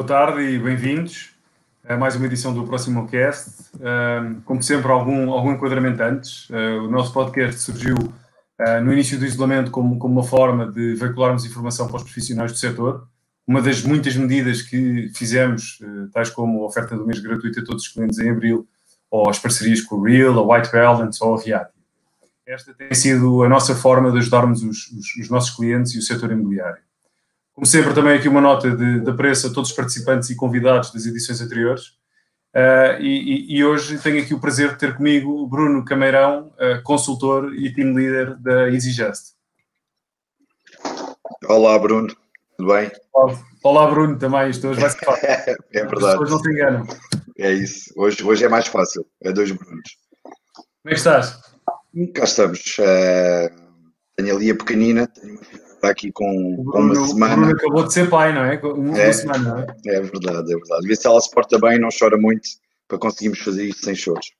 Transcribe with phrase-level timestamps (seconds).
[0.00, 1.28] Boa tarde e bem-vindos
[1.86, 3.70] a mais uma edição do Próximo Cast.
[4.46, 6.48] Como sempre, algum, algum enquadramento antes.
[6.48, 10.94] Uh, o nosso podcast surgiu uh, no início do isolamento como, como uma forma de
[10.94, 13.06] veicularmos informação para os profissionais do setor.
[13.46, 17.62] Uma das muitas medidas que fizemos, uh, tais como a oferta do mês gratuito a
[17.62, 18.66] todos os clientes em abril,
[19.10, 21.74] ou as parcerias com o Real, a White Balance ou a React.
[22.46, 26.02] Esta tem sido a nossa forma de ajudarmos os, os, os nossos clientes e o
[26.02, 26.80] setor imobiliário.
[27.54, 30.92] Como sempre, também aqui uma nota de, de apreço a todos os participantes e convidados
[30.92, 31.98] das edições anteriores.
[32.54, 36.82] Uh, e, e, hoje tenho aqui o prazer de ter comigo o Bruno Cameirão, uh,
[36.82, 39.34] consultor e team leader da EasyJust.
[41.46, 42.08] Olá, Bruno,
[42.56, 42.90] tudo bem?
[43.62, 44.50] Olá, Bruno, também.
[44.50, 45.28] Isto hoje vai ser fácil.
[45.72, 46.20] é verdade.
[46.20, 46.86] Hoje não se enganam.
[47.38, 47.92] É isso.
[47.96, 49.06] Hoje, hoje é mais fácil.
[49.22, 49.96] É dois Brunos.
[50.24, 51.38] Como é que estás?
[52.14, 52.60] Cá estamos.
[52.78, 53.50] Uh,
[54.16, 57.32] tenho ali a pequenina, tenho uma filha está aqui com, com, uma semana.
[57.32, 58.60] O Bruno acabou de ser pai, não é?
[58.62, 59.66] Uma é, semana, não é?
[59.86, 60.86] É verdade, é verdade.
[60.86, 62.48] Vê se ela se porta bem, não chora muito,
[62.86, 64.32] para conseguirmos fazer isto sem choros.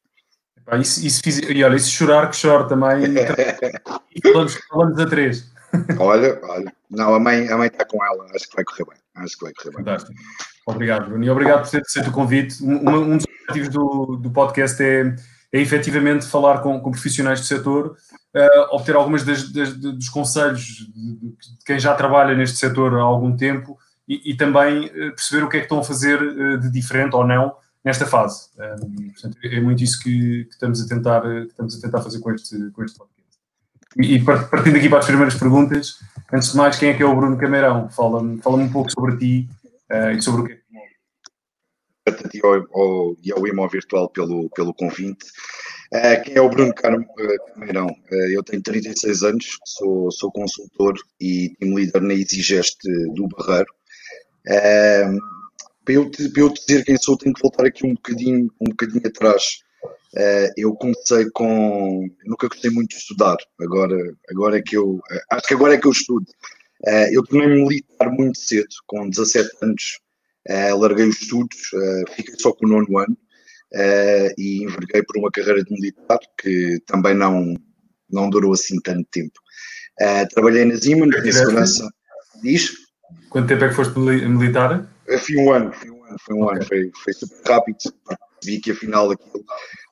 [0.59, 3.05] Epá, isso, isso fiz, e olha, isso chorar que chora também.
[4.15, 5.51] e falamos, falamos a três.
[5.99, 6.73] Olha, olha.
[6.91, 8.99] Não, a mãe, a mãe está com ela, acho que vai correr bem.
[9.17, 9.85] Acho que vai correr bem.
[9.85, 10.21] Fantástico.
[10.67, 11.25] Obrigado, Bruno.
[11.25, 12.63] E obrigado por ter aceito o convite.
[12.63, 15.15] Um, um dos objetivos do, do podcast é,
[15.53, 17.97] é efetivamente falar com, com profissionais do setor
[18.35, 21.35] uh, obter algumas das, das, dos conselhos de,
[21.65, 23.79] quem já trabalha neste setor há algum tempo
[24.09, 27.15] e, e também uh, perceber o que é que estão a fazer uh, de diferente
[27.15, 28.49] ou não nesta fase.
[28.59, 32.21] Um, portanto, é muito isso que, que, estamos a tentar, que estamos a tentar fazer
[32.21, 33.21] com este, com este podcast.
[33.97, 35.99] E, e partindo aqui para as primeiras perguntas,
[36.33, 37.89] antes de mais, quem é que é o Bruno Cameirão?
[37.89, 39.49] Fala-me fala um pouco sobre ti
[40.15, 40.60] e sobre o que é
[42.33, 45.27] e ao, e ao IMO Virtual pelo, pelo convite.
[45.93, 47.89] Uh, quem é o Bruno Cameirão?
[47.89, 52.79] Uh, eu tenho 36 anos, sou, sou consultor e team leader na EasyGest
[53.13, 53.73] do Barreiro.
[54.47, 55.19] Uh,
[55.85, 58.49] para, eu te, para eu te dizer quem sou, tenho que voltar aqui um bocadinho,
[58.61, 59.63] um bocadinho atrás.
[60.57, 62.09] eu comecei com.
[62.25, 63.97] nunca gostei muito de estudar, agora,
[64.31, 65.01] agora é que eu.
[65.33, 66.27] acho que agora é que eu estudo.
[67.11, 69.99] eu tornei-me militar muito cedo, com 17 anos,
[70.49, 71.59] larguei os estudos,
[72.15, 73.17] fiquei só com o nono ano
[73.75, 77.55] uh, e enverguei por uma carreira de militar que também não,
[78.09, 79.39] não durou assim tanto tempo.
[80.01, 81.89] Uh, trabalhei na Siemens, em segurança.
[82.43, 82.73] Diz?
[83.29, 84.91] Quanto tempo é que foste militar?
[85.21, 86.57] Fui um ano, foi um ano, foi, um okay.
[86.57, 87.79] ano, foi, foi super rápido,
[88.45, 89.45] vi que afinal aquilo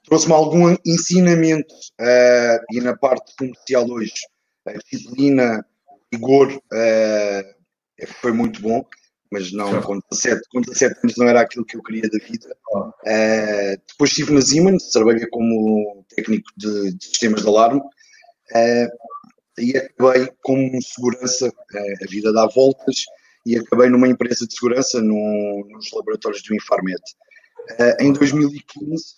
[0.05, 4.15] trouxe-me algum ensinamento uh, e na parte comercial hoje,
[4.67, 5.65] a disciplina,
[6.13, 8.87] rigor, uh, foi muito bom
[9.31, 12.57] mas não, com 17, com 17 anos não era aquilo que eu queria da vida.
[12.75, 19.77] Uh, depois estive na Siemens, trabalhei como técnico de, de sistemas de alarme uh, e
[19.77, 23.05] acabei como segurança, uh, a vida dá voltas,
[23.45, 27.01] e acabei numa empresa de segurança no, nos laboratórios do Infarmed.
[28.01, 29.15] em 2015,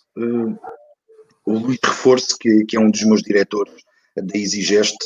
[1.46, 3.74] o Luís Reforço, que, que, é um dos meus diretores
[4.16, 4.96] da EasyGest,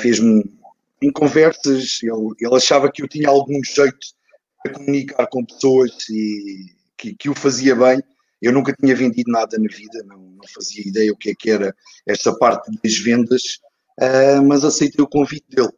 [0.00, 0.44] fez-me
[1.00, 3.98] em conversas, ele, ele, achava que eu tinha algum jeito
[4.62, 8.02] para comunicar com pessoas e que, que, o fazia bem.
[8.42, 11.50] Eu nunca tinha vendido nada na vida, não, não fazia ideia o que é que
[11.50, 11.74] era
[12.06, 13.42] esta parte das vendas,
[14.00, 15.72] uh, mas aceitei o convite dele.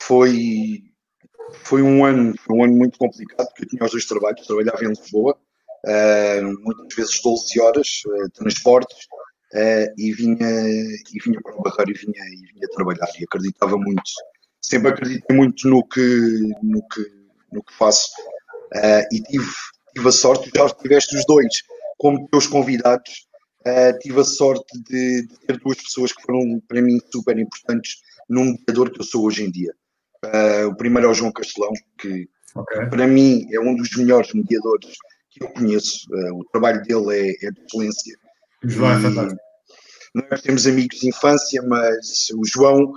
[0.00, 0.82] Foi,
[1.62, 4.84] foi, um ano, foi um ano muito complicado, porque eu tinha os dois trabalhos, trabalhava
[4.84, 5.36] em Lisboa,
[5.86, 9.06] uh, muitas vezes 12 horas, uh, transportes,
[9.96, 14.02] e, vinha, e vinha para o Barreiro e vinha, e vinha trabalhar, e acreditava muito
[14.68, 17.12] sempre acreditei muito no que, no que,
[17.52, 18.10] no que faço
[18.74, 19.52] uh, e tive,
[19.94, 21.62] tive a sorte, já tiveste os dois
[21.98, 23.26] como teus convidados,
[23.66, 27.96] uh, tive a sorte de, de, ter duas pessoas que foram para mim super importantes
[28.28, 29.72] num mediador que eu sou hoje em dia.
[30.24, 32.86] Uh, o primeiro é o João Castelão, que okay.
[32.86, 34.92] para mim é um dos melhores mediadores
[35.30, 36.06] que eu conheço.
[36.32, 38.16] o trabalho dele é, é de excelência.
[38.62, 39.40] João é fantástico.
[40.14, 42.94] Nós temos amigos de infância, mas o João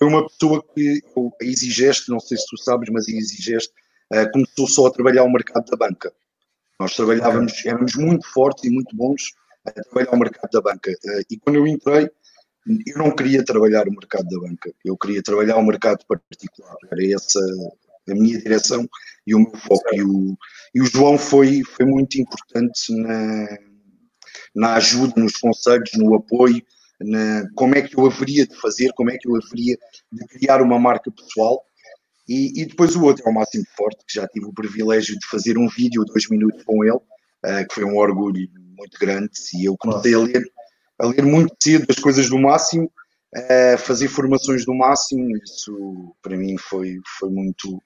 [0.00, 3.70] foi uma pessoa que a Exigeste, não sei se tu sabes, mas a Exigeste
[4.14, 6.10] uh, começou só a trabalhar o mercado da banca.
[6.78, 9.34] Nós trabalhávamos, éramos muito fortes e muito bons
[9.66, 10.90] a trabalhar o mercado da banca.
[10.90, 12.10] Uh, e quando eu entrei,
[12.86, 16.76] eu não queria trabalhar o mercado da banca, eu queria trabalhar o mercado particular.
[16.90, 17.38] Era essa
[18.08, 18.88] a minha direção
[19.26, 19.84] e o meu foco.
[19.92, 20.36] E o,
[20.74, 23.58] e o João foi, foi muito importante na,
[24.54, 26.62] na ajuda, nos conselhos, no apoio
[27.00, 29.76] na, como é que eu haveria de fazer, como é que eu haveria
[30.12, 31.62] de criar uma marca pessoal.
[32.28, 35.26] E, e, depois o outro é o Máximo Forte, que já tive o privilégio de
[35.26, 39.30] fazer um vídeo, dois minutos com ele, uh, que foi um orgulho muito grande.
[39.54, 40.44] E eu comecei a ler,
[41.00, 42.90] a ler muito cedo as coisas do Máximo,
[43.34, 47.80] uh, fazer formações do máximo, isso para mim foi, foi muito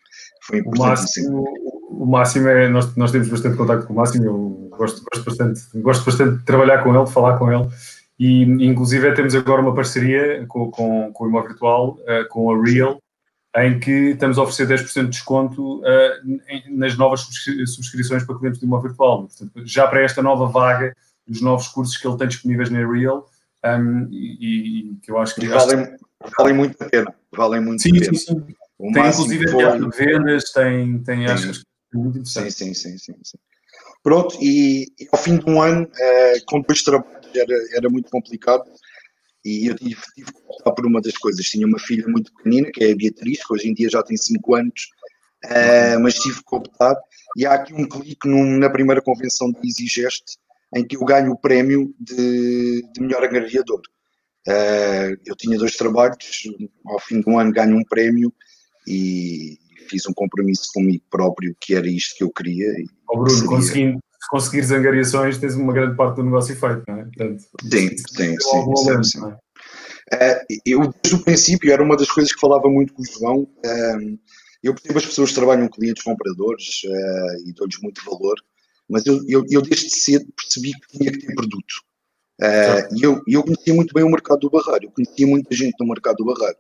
[0.47, 1.41] foi importantíssimo.
[1.41, 5.03] O máximo, o máximo é, nós, nós temos bastante contato com o Máximo, eu gosto,
[5.03, 7.69] gosto, bastante, gosto bastante de trabalhar com ele, de falar com ele,
[8.19, 12.65] e inclusive temos agora uma parceria com, com, com o Imóvel Virtual, uh, com a
[12.65, 13.01] Real,
[13.57, 15.85] em que estamos a oferecer 10% de desconto uh,
[16.71, 17.21] nas novas
[17.67, 19.29] subscrições para clientes do imóvel virtual.
[19.29, 20.95] Portanto, já para esta nova vaga,
[21.29, 23.29] os novos cursos que ele tem disponíveis na Real,
[23.65, 25.47] um, e, e, que eu acho que...
[25.47, 25.97] Valem,
[26.37, 28.15] valem muito a pena, valem muito sim, a pena.
[28.15, 28.55] Sim, sim.
[28.77, 29.91] O tem inclusive foi...
[29.91, 31.61] vendas, tem, tem acho que
[31.95, 32.51] é muito interessante.
[32.51, 33.39] Sim, sim, sim, sim,
[34.03, 38.11] Pronto, e, e, ao fim de um ano, uh, com dois trabalhos, era, era muito
[38.11, 38.65] complicado
[39.45, 41.45] e eu tive, tive que optar por uma das coisas.
[41.45, 44.17] Tinha uma filha muito pequenina, que é a Beatriz, que hoje em dia já tem
[44.17, 44.89] 5 anos,
[45.45, 46.97] uh, mas tive que optar.
[47.37, 50.39] E há aqui um clique num, na primeira convenção de EasyGest,
[50.75, 53.83] em que eu ganho o prémio de, de melhor angariador.
[54.49, 56.43] Uh, eu tinha dois trabalhos,
[56.87, 58.33] ao fim de um ano ganho um prémio
[58.87, 59.59] e
[59.89, 62.67] fiz um compromisso comigo próprio que era isto que eu queria.
[63.09, 63.49] Oh, Bruno, seria...
[63.49, 67.05] conseguindo, se conseguires angariações, tens uma grande parte do negócio feito, não é?
[67.05, 69.21] Portanto, sim, sim, sim, sim,
[70.13, 70.37] Uh,
[70.67, 73.43] eu, desde o princípio, era uma das coisas que falava muito com o João.
[73.65, 74.19] Uh,
[74.63, 78.35] eu percebo as pessoas que trabalham com clientes compradores uh, e dou-lhes muito valor,
[78.89, 81.75] mas eu, eu, eu, desde cedo percebi que tinha que ter produto.
[82.93, 85.89] e eu, eu conhecia muito bem o mercado do barreiro, eu conhecia muita gente no
[85.89, 86.59] mercado do barreiro.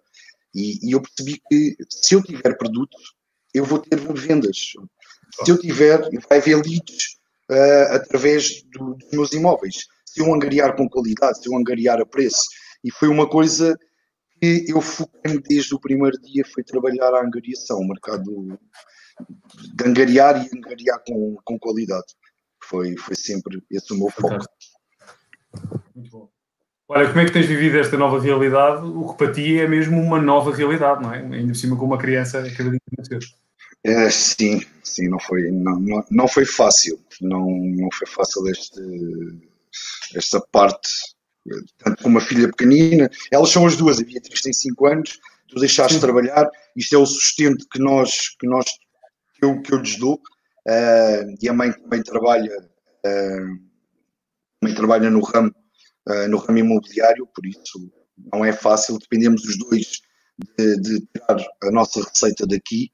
[0.54, 2.96] E, e eu percebi que se eu tiver produto,
[3.52, 4.72] eu vou ter vendas.
[5.44, 7.18] Se eu tiver, vai haver leads
[7.50, 9.86] uh, através do, dos meus imóveis.
[10.04, 12.42] Se eu angariar com qualidade, se eu angariar a preço.
[12.82, 13.76] E foi uma coisa
[14.40, 18.58] que eu foquei desde o primeiro dia, foi trabalhar a angariação, o mercado
[19.74, 22.06] de angariar e angariar com, com qualidade.
[22.62, 24.44] Foi, foi sempre esse o meu foco.
[25.94, 26.28] Muito bom.
[26.88, 28.86] Olha, como é que tens vivido esta nova realidade?
[28.86, 31.20] O que para ti é mesmo uma nova realidade, não é?
[31.20, 33.20] Ainda por cima com uma criança acabadinha de nascer.
[33.86, 38.80] É, sim, sim, não foi, não, não, não, foi fácil, não, não foi fácil este,
[40.14, 40.88] esta parte,
[41.76, 45.60] tanto com uma filha pequenina, elas são as duas, a Beatriz tem 5 anos, tu
[45.60, 48.64] deixaste de trabalhar, isto é o sustento que nós, que nós,
[49.34, 53.60] que eu, que eu lhes dou, uh, e a mãe também trabalha, uh,
[54.60, 55.54] também trabalha no ramo,
[56.08, 57.92] uh, no ramo imobiliário, por isso
[58.32, 60.00] não é fácil, dependemos os dois
[60.58, 62.90] de, de tirar a nossa receita daqui,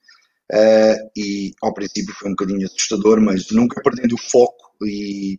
[0.51, 5.39] uh, e ao princípio foi um bocadinho assustador, mas nunca perdendo o foco e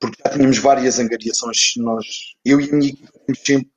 [0.00, 2.06] porque já tínhamos várias angariações, nós,
[2.44, 3.70] eu e a minha equipe temos sempre,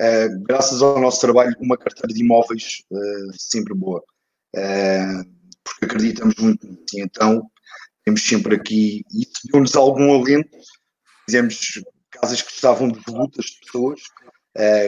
[0.00, 4.02] uh, graças ao nosso trabalho, uma carteira de imóveis uh, sempre boa,
[5.62, 7.48] porque acreditamos muito nisso, então
[8.04, 10.58] temos sempre aqui, e isso deu-nos algum alento,
[11.24, 14.00] fizemos casas que estavam devolutas de pessoas,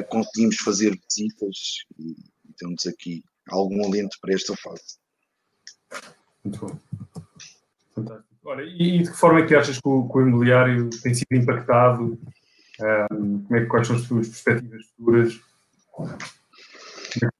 [0.08, 2.16] conseguimos fazer visitas e
[2.58, 5.01] temos aqui algum alento para esta fase.
[6.44, 6.78] Muito bom.
[7.94, 8.32] Fantástico.
[8.60, 12.18] E, de que forma é que achas que o, que o imobiliário tem sido impactado?
[13.12, 15.40] Um, como é quais são as suas perspectivas futuras?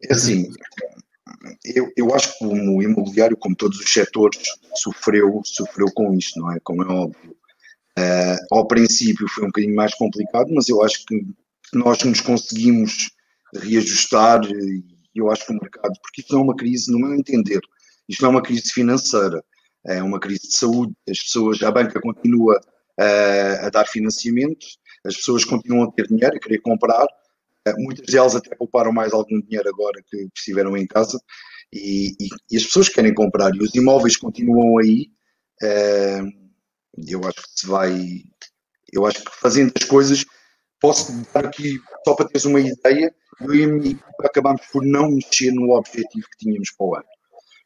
[0.09, 0.53] É assim,
[1.65, 4.41] eu, eu acho que o imobiliário, como todos os setores,
[4.77, 6.61] sofreu, sofreu com isto, não é?
[6.61, 7.37] Como é óbvio.
[7.99, 11.27] Uh, ao princípio foi um bocadinho mais complicado, mas eu acho que
[11.75, 13.11] nós nos conseguimos
[13.55, 14.83] reajustar e
[15.15, 17.61] eu acho que o mercado, porque isto não é uma crise, no meu entender,
[18.09, 19.43] isto não é uma crise financeira,
[19.87, 20.93] é uma crise de saúde.
[21.09, 22.61] As pessoas, a banca continua
[22.99, 24.67] a, a dar financiamento,
[25.05, 27.07] as pessoas continuam a ter dinheiro, a querer comprar.
[27.79, 31.21] Muitas delas até pouparam mais algum dinheiro agora que estiveram em casa.
[31.73, 35.11] E, e, e, as pessoas querem comprar e os imóveis continuam aí.
[37.09, 38.23] eu acho que se vai.
[38.93, 40.27] Eu acho que fazendo as coisas,
[40.79, 43.99] posso dar aqui, só para teres uma ideia, eu e a minha
[44.71, 47.05] por não mexer no objetivo que tínhamos para o ano.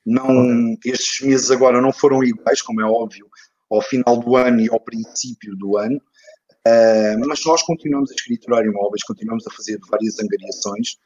[0.06, 3.28] Não, estes meses agora não foram iguais, como é óbvio,
[3.68, 8.64] ao final do ano e ao princípio do ano, uh, mas nós continuamos a escriturar
[8.64, 10.96] imóveis, continuamos a fazer várias angariações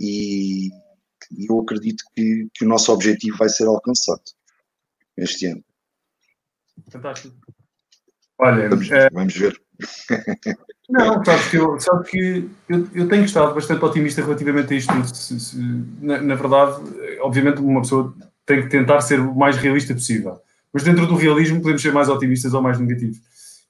[0.00, 4.22] e, e eu acredito que, que o nosso objetivo vai ser alcançado
[5.18, 5.62] este ano.
[6.90, 7.36] Fantástico.
[8.38, 9.10] Olha, vamos, é...
[9.10, 9.60] vamos ver.
[10.88, 15.04] Não, sabes que, eu, sabes que eu, eu tenho estado bastante otimista relativamente a isto.
[15.06, 15.56] Se, se,
[16.00, 16.80] na, na, verdade,
[17.20, 18.14] obviamente, uma pessoa
[18.46, 20.40] tem que tentar ser o mais realista possível.
[20.72, 23.18] Mas dentro do realismo podemos ser mais otimistas ou mais negativos.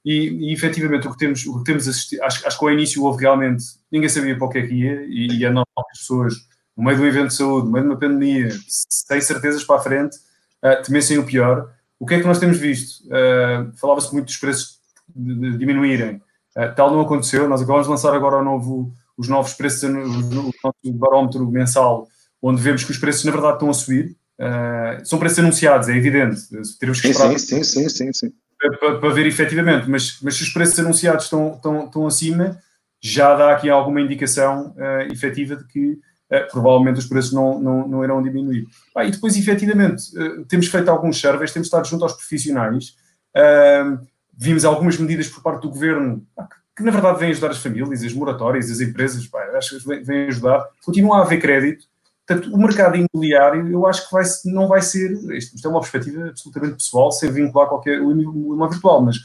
[0.05, 3.03] E, e efetivamente o que temos, o que temos assistido, acho, acho que ao início
[3.03, 5.93] houve realmente, ninguém sabia para o que é que ia, e, e é normal que
[5.93, 6.35] as pessoas,
[6.77, 8.49] no meio de um evento de saúde, no meio de uma pandemia,
[9.09, 10.17] têm certezas para a frente,
[10.63, 11.73] uh, temessem o pior.
[11.99, 13.05] O que é que nós temos visto?
[13.07, 14.79] Uh, Falava-se muito dos preços
[15.09, 16.23] de, de diminuírem.
[16.57, 20.93] Uh, tal não aconteceu, nós acabamos de lançar agora novo, os novos preços, o nosso
[20.93, 22.07] barómetro mensal,
[22.41, 24.17] onde vemos que os preços na verdade estão a subir.
[24.39, 26.43] Uh, são preços anunciados, é evidente.
[26.79, 28.33] Teremos que esperar sim, sim, sim, sim,
[28.79, 32.59] Para, para, ver efetivamente, mas, mas se os preços anunciados estão, estão, estão acima,
[33.01, 37.89] já dá aqui alguma indicação uh, efetiva de que uh, provavelmente os preços não, não,
[37.89, 38.67] não irão diminuir.
[38.95, 42.95] Ah, e depois, efetivamente, uh, temos feito alguns surveys, temos estado junto aos profissionais,
[44.37, 48.03] vimos algumas medidas por parte do governo que, que, na verdade vêm ajudar as famílias,
[48.03, 50.67] as moratórias, as empresas, pá, acho que vêm ajudar.
[50.85, 51.87] Continua a haver crédito,
[52.27, 56.29] Portanto, o mercado imobiliário, eu acho que vai, não vai ser, isto, é uma perspectiva
[56.29, 59.17] absolutamente pessoal, sem vincular qualquer o imóvel virtual, mas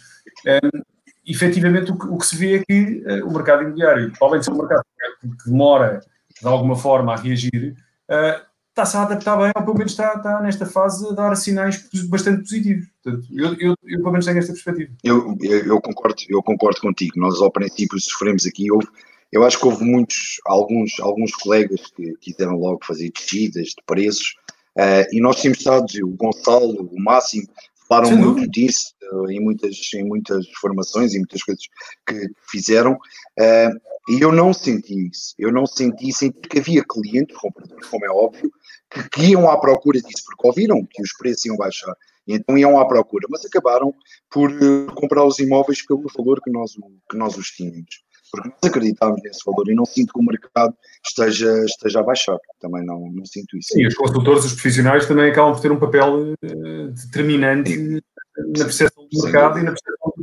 [0.45, 0.81] um,
[1.25, 4.45] efetivamente o que, o que, se vê é que uh, o mercado imobiliário, além de
[4.45, 4.83] ser um mercado
[5.21, 6.01] que demora
[6.39, 7.75] de alguma forma a reagir,
[8.09, 11.89] uh, está-se a adaptar bem, ou pelo menos está, está, nesta fase a dar sinais
[12.07, 12.87] bastante positivos.
[13.03, 14.91] Portanto, eu, eu, eu pelo menos tenho esta perspectiva.
[15.03, 17.19] Eu, eu, concordo, eu concordo contigo.
[17.19, 18.87] Nós, ao princípio, sofremos aqui, houve
[19.31, 24.35] eu acho que houve muitos, alguns, alguns colegas que quiseram logo fazer descidas de preços
[24.77, 27.47] uh, e nós tínhamos estado, o Gonçalo, o Máximo,
[27.87, 31.63] falaram Sim, muito disso uh, em, muitas, em muitas formações e muitas coisas
[32.05, 35.35] que fizeram uh, e eu não senti isso.
[35.37, 38.51] Eu não senti, senti que havia clientes, compradores, como é óbvio,
[38.89, 41.95] que, que iam à procura disso, porque ouviram que os preços iam baixar
[42.27, 43.93] então iam à procura, mas acabaram
[44.29, 44.51] por
[44.93, 46.73] comprar os imóveis pelo valor que nós,
[47.09, 50.73] que nós os tínhamos porque nós acreditamos nesse valor e não sinto que o mercado
[51.05, 52.37] esteja, esteja a baixar.
[52.59, 53.73] Também não, não sinto isso.
[53.73, 58.01] Sim, os consultores, os profissionais também acabam por ter um papel uh, determinante
[58.37, 60.13] na percepção do mercado e na percepção,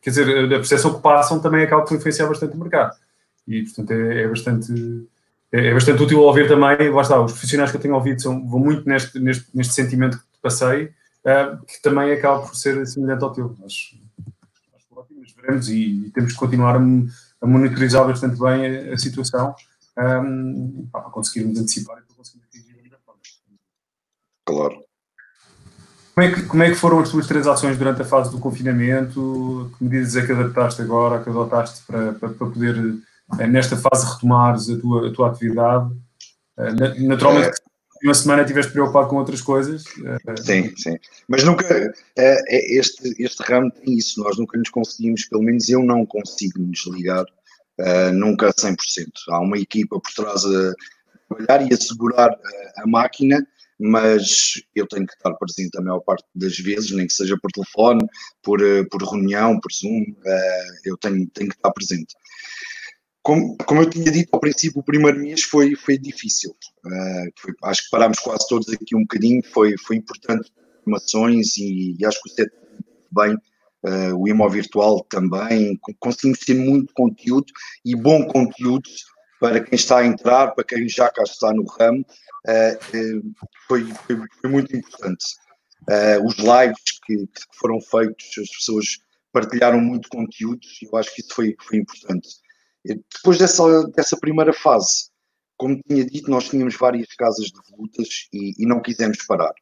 [0.00, 2.96] quer dizer, a percepção que passam também acaba por influenciar bastante o mercado.
[3.46, 5.08] E, portanto, é, é bastante
[5.52, 8.46] é, é bastante útil ouvir também, lá está, os profissionais que eu tenho ouvido são,
[8.46, 12.86] vão muito neste, neste, neste sentimento que te passei, uh, que também acaba por ser
[12.86, 13.56] semelhante ao teu.
[13.58, 13.94] Mas,
[15.16, 16.78] mas veremos e, e, temos que continuar
[17.40, 19.54] a, monitorizar bastante bem a, a situação
[19.98, 23.20] um, para conseguirmos antecipar e para conseguirmos atingir a melhor forma.
[24.46, 24.88] Claro.
[26.14, 29.70] Como é, que, como é que foram as tuas transações durante a fase do confinamento?
[29.78, 32.76] Que medidas é que adaptaste agora, que adotaste para, para, para poder,
[33.38, 35.94] eh, nesta fase, retomares a tua, a tua atividade?
[36.56, 36.72] Eh,
[37.06, 37.67] naturalmente, é.
[38.02, 39.84] Uma semana estiveste preocupado com outras coisas.
[40.04, 40.96] Eh, sim, sim.
[41.26, 41.92] Mas nunca,
[42.48, 46.70] este, este ramo tem isso, nós nunca nos conseguimos, pelo menos eu não consigo me
[46.70, 47.24] desligar
[48.12, 48.76] nunca a 100%.
[49.28, 50.74] Há uma equipa por trás a
[51.28, 51.74] trabalhar e
[52.16, 53.46] a, a máquina,
[53.78, 57.50] mas eu tenho que estar presente a maior parte das vezes, nem que seja por
[57.52, 58.04] telefone,
[58.42, 60.04] por, eh, por reunião, por Zoom,
[60.84, 62.14] eu tenho, tenho que estar presente.
[63.22, 66.50] Como, como, eu tinha dito ao princípio, o primeiro mês foi, foi difícil.
[66.84, 71.96] Uh, foi, acho que parámos quase todos aqui um bocadinho, foi, foi importante informações e,
[71.98, 72.50] e acho que o set
[73.10, 77.52] bem uh, o IMO virtual também, conseguimos ter muito conteúdo
[77.84, 78.88] e bom conteúdo
[79.40, 83.34] para quem está a entrar, para quem já cá está no ramo, uh,
[83.66, 85.24] foi, foi, foi, muito importante.
[86.24, 88.98] os lives que, que, foram feitos, as pessoas
[89.32, 92.28] partilharam muito conteúdo e eu acho que isso foi, foi importante.
[92.84, 95.10] Depois dessa, dessa primeira fase,
[95.56, 99.52] como tinha dito, nós tínhamos várias casas de volutas e, e não quisemos parar.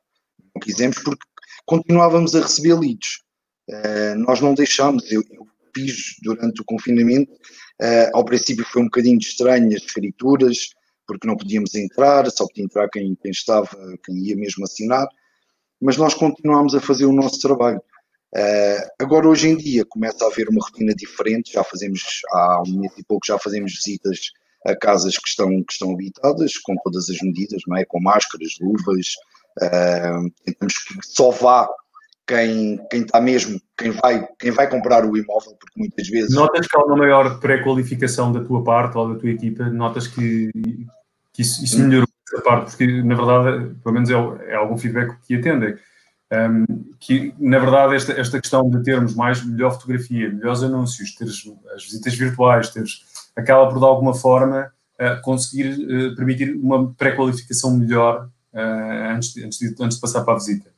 [0.54, 1.25] Não quisemos porque
[1.64, 3.20] continuávamos a receber leads.
[3.68, 8.87] Uh, nós não deixámos, eu, eu, fiz durante o confinamento, uh, ao princípio foi um
[8.87, 10.70] bocadinho estranho as escrituras,
[11.06, 13.68] porque não podíamos entrar, só podia entrar quem, quem estava,
[14.04, 15.06] quem ia mesmo assinar,
[15.80, 17.80] mas nós continuámos a fazer o nosso trabalho.
[18.35, 22.80] Uh, agora, hoje em dia, começa a haver uma rotina diferente, já fazemos, há um
[22.80, 24.33] mês e pouco, já fazemos visitas
[24.66, 27.85] a casas que estão, que estão habitadas, com todas as medidas, não é?
[27.85, 29.14] com máscaras, luvas,
[29.62, 31.68] uh, tentamos que só vá
[32.26, 36.35] quem, quem está mesmo, quem vai, quem vai comprar o imóvel, porque muitas vezes.
[36.35, 39.64] Notas que há uma maior pré-qualificação da tua parte ou da tua equipa?
[39.66, 40.50] Notas que,
[41.33, 42.71] que isso, isso melhorou essa parte?
[42.71, 44.14] Porque, na verdade, pelo menos é,
[44.50, 45.76] é algum feedback que atendem.
[46.33, 51.45] Um, que, na verdade, esta, esta questão de termos mais melhor fotografia, melhores anúncios, teres
[51.75, 53.04] as visitas virtuais, teres,
[53.37, 59.59] acaba por, de alguma forma, uh, conseguir uh, permitir uma pré-qualificação melhor uh, antes, antes,
[59.59, 60.75] de, antes de passar para a visita.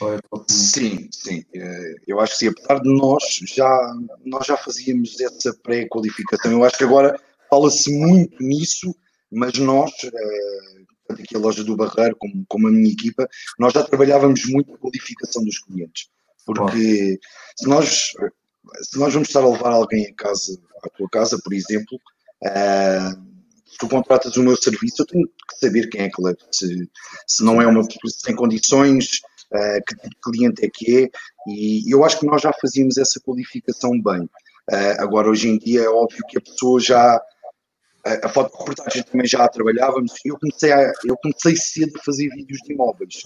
[0.00, 1.44] É sim, sim.
[1.54, 2.48] Eh, eu acho que sim.
[2.48, 3.22] Apesar de nós
[3.54, 6.50] já, nós já fazíamos essa pré-qualificação.
[6.50, 7.16] Eu acho que agora
[7.48, 8.96] fala-se muito nisso,
[9.30, 9.92] mas nós,
[11.20, 13.28] aqui a loja do Barreiro, como, como a minha equipa,
[13.58, 16.08] nós já trabalhávamos muito a qualificação dos clientes.
[16.44, 17.18] Porque
[17.56, 18.12] se nós,
[18.82, 21.98] se nós vamos estar a levar alguém a casa, à tua casa, por exemplo,
[22.44, 23.32] uh,
[23.78, 26.38] tu contratas o meu serviço, eu tenho que saber quem é que leva.
[26.50, 26.88] Se,
[27.26, 29.20] se não é uma sem condições,
[29.52, 31.10] uh, que tipo de cliente é que é,
[31.46, 34.22] e eu acho que nós já fazíamos essa qualificação bem.
[34.70, 37.20] Uh, agora, hoje em dia, é óbvio que a pessoa já,
[38.04, 40.12] a, a fotoreportagem também já a trabalhávamos.
[40.24, 43.22] Eu comecei, a, eu comecei cedo a fazer vídeos de imóveis.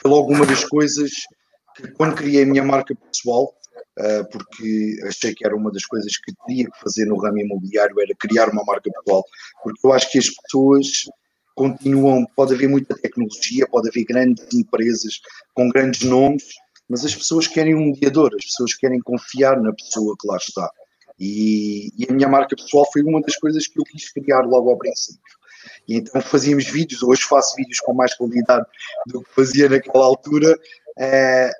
[0.00, 1.10] Foi logo uma das coisas
[1.76, 3.54] que, quando criei a minha marca pessoal,
[3.98, 8.00] uh, porque achei que era uma das coisas que tinha que fazer no ramo imobiliário,
[8.00, 9.24] era criar uma marca pessoal,
[9.62, 10.86] porque eu acho que as pessoas
[11.54, 15.20] continuam, pode haver muita tecnologia, pode haver grandes empresas
[15.54, 16.44] com grandes nomes,
[16.88, 20.70] mas as pessoas querem um mediador, as pessoas querem confiar na pessoa que lá está.
[21.20, 24.70] E, e, a minha marca pessoal foi uma das coisas que eu quis criar logo
[24.70, 25.20] ao princípio.
[25.86, 28.64] E então fazíamos vídeos, hoje faço vídeos com mais qualidade
[29.06, 30.58] do que fazia naquela altura,
[30.98, 31.50] é,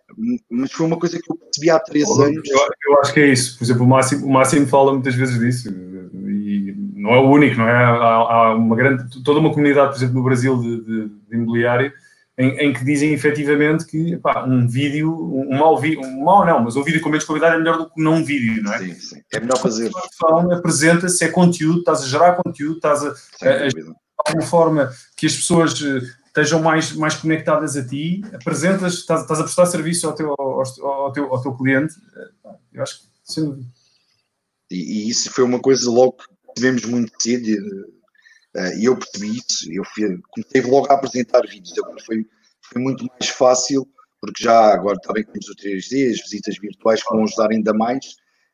[0.50, 2.49] mas foi uma coisa que eu percebi há três eu, anos.
[2.49, 3.59] Eu, eu, acho que é isso.
[3.59, 7.59] Por exemplo, o Máximo, o Máximo fala muitas vezes disso, e não é o único,
[7.59, 7.73] não é?
[7.73, 11.93] Há, há uma grande, toda uma comunidade, por exemplo, no Brasil de, de, de imobiliário
[12.40, 16.64] em, em, que dizem efetivamente que pá, um vídeo, um mau vídeo, um mau não,
[16.64, 18.78] mas um vídeo com menos qualidade é melhor do que não um vídeo, não é?
[18.78, 19.23] Sim, sim.
[19.30, 19.90] É melhor fazer.
[20.50, 23.09] Apresenta-se, é conteúdo, estás a gerar conteúdo, estás a,
[23.42, 28.23] a, a, de alguma forma que as pessoas eh, estejam mais, mais conectadas a ti,
[28.32, 32.54] apresentas, estás, estás a prestar serviço ao teu, ao, ao, teu, ao teu cliente, eh,
[32.73, 33.66] eu acho que sem dúvida.
[34.70, 38.00] E, e, isso foi uma coisa logo que tivemos muito cedo, Uh,
[38.78, 42.26] e eu percebi isso, eu fui, comecei logo a apresentar vídeos, agora foi,
[42.62, 43.87] foi muito mais fácil,
[44.21, 48.04] porque já agora também temos o 3D, as visitas virtuais vão ajudar ainda mais,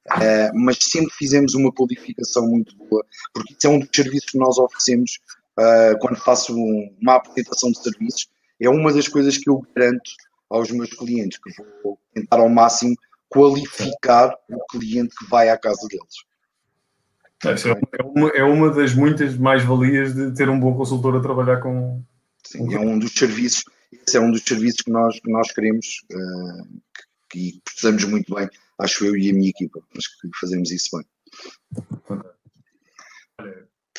[0.09, 4.39] uh, mas sempre fizemos uma codificação muito boa, porque isso é um dos serviços que
[4.39, 5.19] nós oferecemos
[5.59, 8.29] uh, quando faço um, uma apresentação de serviços,
[8.61, 10.11] é uma das coisas que eu garanto
[10.49, 11.51] aos meus clientes, que
[11.83, 12.95] vou tentar ao máximo
[13.29, 16.25] qualificar o cliente que vai à casa deles.
[17.45, 22.03] É uma, é uma das muitas mais-valias de ter um bom consultor a trabalhar com.
[22.45, 25.87] Sim, é um dos serviços, esse é um dos serviços que nós, que nós queremos
[26.13, 26.65] uh,
[27.29, 30.97] que, que precisamos muito bem, acho eu e a minha equipa, mas que fazemos isso
[30.97, 31.07] bem.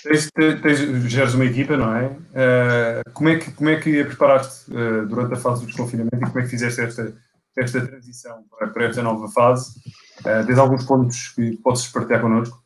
[0.03, 0.79] Tens, tens,
[1.11, 2.05] geres uma equipa, não é?
[2.07, 6.15] Uh, como, é que, como é que a preparaste uh, durante a fase do desconfinamento
[6.15, 7.13] e como é que fizeste esta,
[7.57, 9.77] esta transição para, para esta nova fase?
[10.19, 12.63] Uh, tens alguns pontos que podes partilhar connosco?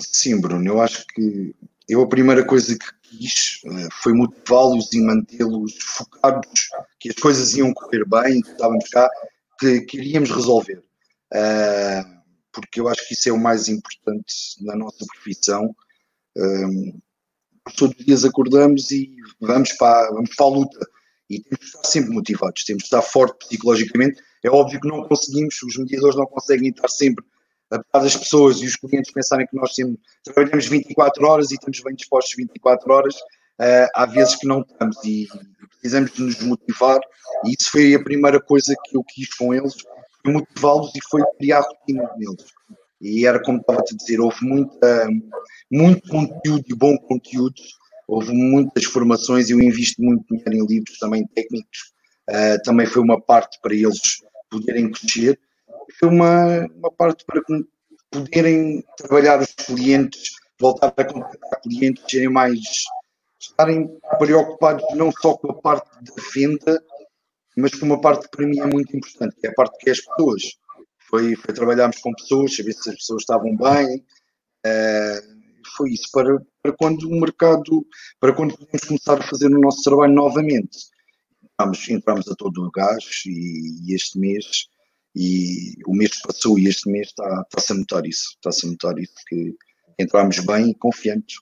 [0.00, 1.54] Sim, Bruno, eu acho que
[1.88, 7.54] eu a primeira coisa que quis uh, foi motivá-los e mantê-los focados que as coisas
[7.54, 9.10] iam correr bem, que estávamos cá,
[9.58, 10.82] que queríamos resolver.
[11.32, 15.74] Uh, porque eu acho que isso é o mais importante na nossa profissão.
[16.36, 17.00] Um,
[17.76, 20.86] todos os dias acordamos e vamos para, vamos para a luta.
[21.30, 24.20] E temos que estar sempre motivados, temos que estar forte psicologicamente.
[24.44, 27.24] É óbvio que não conseguimos, os mediadores não conseguem estar sempre
[27.72, 31.80] apesar das pessoas e os clientes pensarem que nós sempre trabalhamos 24 horas e estamos
[31.80, 35.26] bem dispostos 24 horas, uh, há vezes que não estamos e
[35.70, 37.00] precisamos de nos motivar
[37.44, 39.74] e isso foi a primeira coisa que eu quis com eles,
[40.22, 42.44] foi motivá-los e foi criar rotina neles.
[43.00, 45.08] E era como estava a dizer, houve muita,
[45.70, 47.60] muito conteúdo e bom conteúdo,
[48.06, 51.92] houve muitas formações, eu invisto muito dinheiro em livros também técnicos,
[52.30, 53.98] uh, também foi uma parte para eles
[54.48, 55.40] poderem crescer
[56.02, 57.42] uma, uma parte para
[58.10, 62.60] poderem trabalhar os clientes, voltar a contactar clientes, serem mais,
[63.40, 66.82] estarem preocupados não só com a parte da venda,
[67.56, 69.88] mas com uma parte que para mim é muito importante, que é a parte que
[69.90, 70.42] é as pessoas.
[71.08, 73.96] Foi, foi trabalharmos com pessoas, saber se as pessoas estavam bem,
[74.66, 75.42] uh,
[75.76, 77.86] foi isso para, para quando o mercado,
[78.18, 80.78] para quando podemos começar a fazer o nosso trabalho novamente.
[81.42, 84.68] Entramos, entramos a todo o gás e, e este mês
[85.14, 88.98] e o mês passou e este mês está, está-se a notar isso, está-se a notar
[88.98, 89.54] isso, que
[89.98, 91.36] entramos bem e confiantes.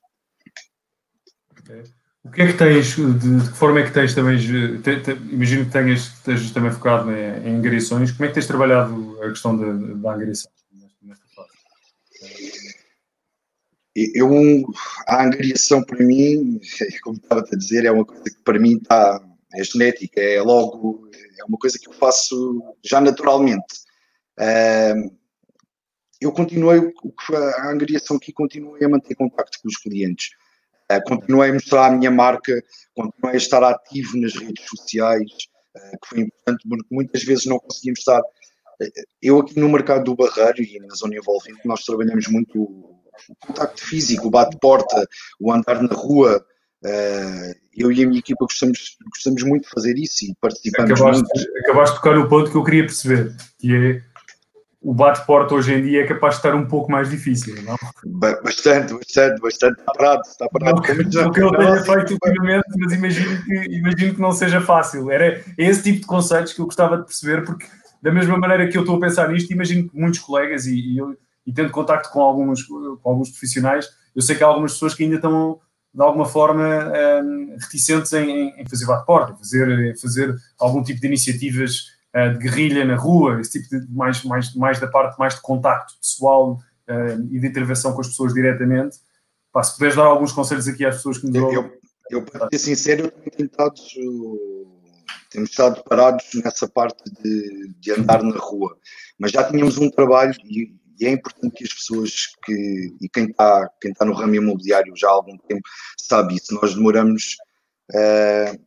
[1.60, 1.84] Okay.
[2.22, 5.12] O que é que tens, de, de, que forma é que tens também, te, te,
[5.32, 9.30] imagino que tenhas, estejas também focado em, em angariações, como é que tens trabalhado a
[9.30, 10.52] questão da, da angariação
[11.00, 11.50] nesta fase?
[13.96, 14.28] Eu,
[15.08, 16.60] a angariação para mim,
[17.02, 19.22] como estava a dizer, é uma coisa que para mim está,
[19.54, 21.09] é genética, é logo,
[21.40, 23.80] é uma coisa que eu faço já naturalmente.
[24.38, 25.16] Uh,
[26.20, 26.92] eu continuei,
[27.58, 30.30] a angariação aqui, continuei a manter contacto com os clientes,
[30.92, 32.62] uh, continuei a mostrar a minha marca,
[32.94, 35.30] continuei a estar ativo nas redes sociais,
[35.76, 38.22] uh, que foi importante, porque muitas vezes não conseguimos estar.
[39.20, 42.62] Eu aqui no mercado do Barreiro e na zona envolvente, nós trabalhamos muito
[43.28, 45.06] o contacto físico, o bate-porta,
[45.38, 46.44] o andar na rua,
[47.76, 51.58] eu e a minha equipa gostamos, gostamos muito de fazer isso e participamos acabaste, muito.
[51.64, 54.02] Acabaste de tocar no ponto que eu queria perceber, que é
[54.82, 57.76] o bate-porta hoje em dia é capaz de estar um pouco mais difícil, não?
[58.42, 59.78] Bastante, bastante, bastante.
[59.78, 60.76] Está parado, está parado.
[60.76, 65.10] Não, que, que eu tenha feito ultimamente, mas imagino que, imagino que não seja fácil.
[65.10, 67.66] Era esse tipo de conceitos que eu gostava de perceber, porque
[68.02, 70.98] da mesma maneira que eu estou a pensar nisto, imagino que muitos colegas e, e
[70.98, 71.14] eu
[71.46, 75.02] e tendo contacto com alguns, com alguns profissionais, eu sei que há algumas pessoas que
[75.02, 75.58] ainda estão,
[75.92, 81.88] de alguma forma, um, reticentes em, em fazer bate-porta, fazer, fazer algum tipo de iniciativas
[82.14, 85.40] uh, de guerrilha na rua, esse tipo de, mais, mais, mais da parte mais de
[85.40, 88.98] contacto pessoal uh, e de intervenção com as pessoas diretamente.
[89.52, 91.56] Pá, se puderes dar alguns conselhos aqui às pessoas que nos ouvem.
[91.56, 93.80] Eu, eu, para ser sincero, tenho tentado
[95.30, 98.76] temos estado parados nessa parte de, de, andar na rua,
[99.16, 102.12] mas já tínhamos um trabalho e, e é importante que as pessoas
[102.44, 105.62] que, e quem está, quem está no ramo imobiliário já há algum tempo
[105.96, 107.38] sabe isso, nós demoramos,
[107.90, 108.60] uh,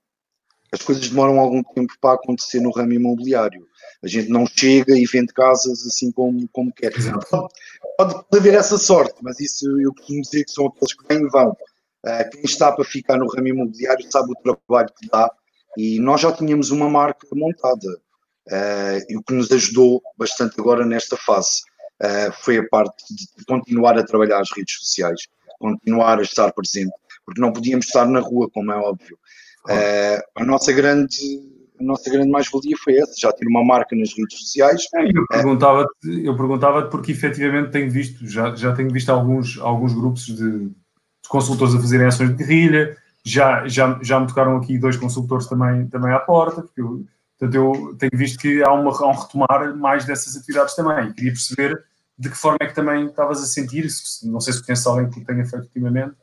[0.72, 3.68] as coisas demoram algum tempo para acontecer no ramo imobiliário.
[4.04, 6.92] A gente não chega e vende casas assim como, como quer.
[7.96, 11.24] Pode, pode haver essa sorte, mas isso eu costumo dizer que são aqueles que vêm
[11.24, 11.52] e vão.
[11.52, 15.32] Uh, quem está para ficar no ramo imobiliário sabe o trabalho que dá
[15.78, 17.88] e nós já tínhamos uma marca montada.
[18.48, 21.62] Uh, e o que nos ajudou bastante agora nesta fase
[22.04, 25.22] uh, foi a parte de continuar a trabalhar as redes sociais,
[25.60, 26.94] continuar a estar presente,
[27.26, 29.18] porque não podíamos estar na rua, como é óbvio.
[29.66, 31.18] Uh, a nossa grande
[31.80, 34.86] a nossa grande mais-valia foi essa, já ter uma marca nas redes sociais.
[34.96, 39.94] É, eu perguntava-te eu perguntava porque efetivamente tenho visto, já, já tenho visto alguns, alguns
[39.94, 44.78] grupos de, de consultores a fazerem ações de guerrilha, já, já, já me tocaram aqui
[44.78, 47.06] dois consultores também, também à porta, porque eu,
[47.40, 51.12] portanto, eu tenho visto que há, uma, há um retomar mais dessas atividades também.
[51.14, 51.84] Queria perceber
[52.18, 54.30] de que forma é que também estavas a sentir, isso.
[54.30, 56.16] não sei se conheces alguém que tenha feito ultimamente.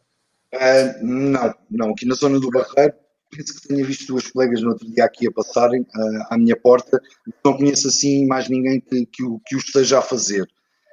[0.54, 2.94] Uh, não, não, aqui na zona do Barreiro,
[3.30, 6.56] penso que tenha visto duas colegas no outro dia aqui a passarem uh, à minha
[6.56, 7.00] porta,
[7.44, 10.48] não conheço assim mais ninguém que, que, o, que o esteja a fazer.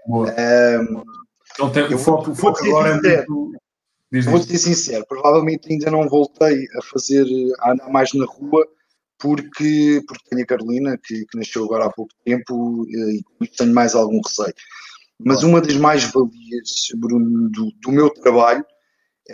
[0.05, 0.29] Boa.
[0.29, 1.03] Uh,
[1.53, 3.57] então tem, o foco, o foco agora é muito,
[4.09, 7.25] Vou ser sincero, provavelmente ainda não voltei a fazer,
[7.59, 8.65] a andar mais na rua,
[9.19, 13.95] porque, porque tenho a Carolina, que, que nasceu agora há pouco tempo, e tenho mais
[13.95, 14.53] algum receio.
[15.19, 18.63] Mas uma das mais-valias, Bruno, do, do, meu trabalho,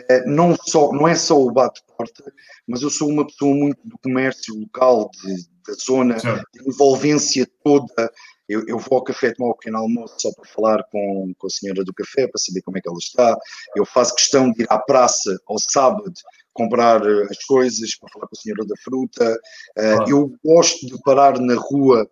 [0.10, 2.34] é, não, só, não é só o bate-porta,
[2.68, 5.36] mas eu sou uma pessoa muito do comércio local, de,
[5.68, 6.36] da zona, Sim.
[6.54, 8.12] de envolvência toda
[8.48, 11.50] eu, eu, vou ao café tomar o pequeno almoço só para falar com, com a
[11.50, 13.38] senhora do café, para saber como é que ela está.
[13.76, 16.14] Eu faço questão de ir à praça ao sábado
[16.52, 19.40] comprar eh, as coisas, para falar com a senhora da fruta.
[19.78, 22.08] Uh, eu gosto de parar na rua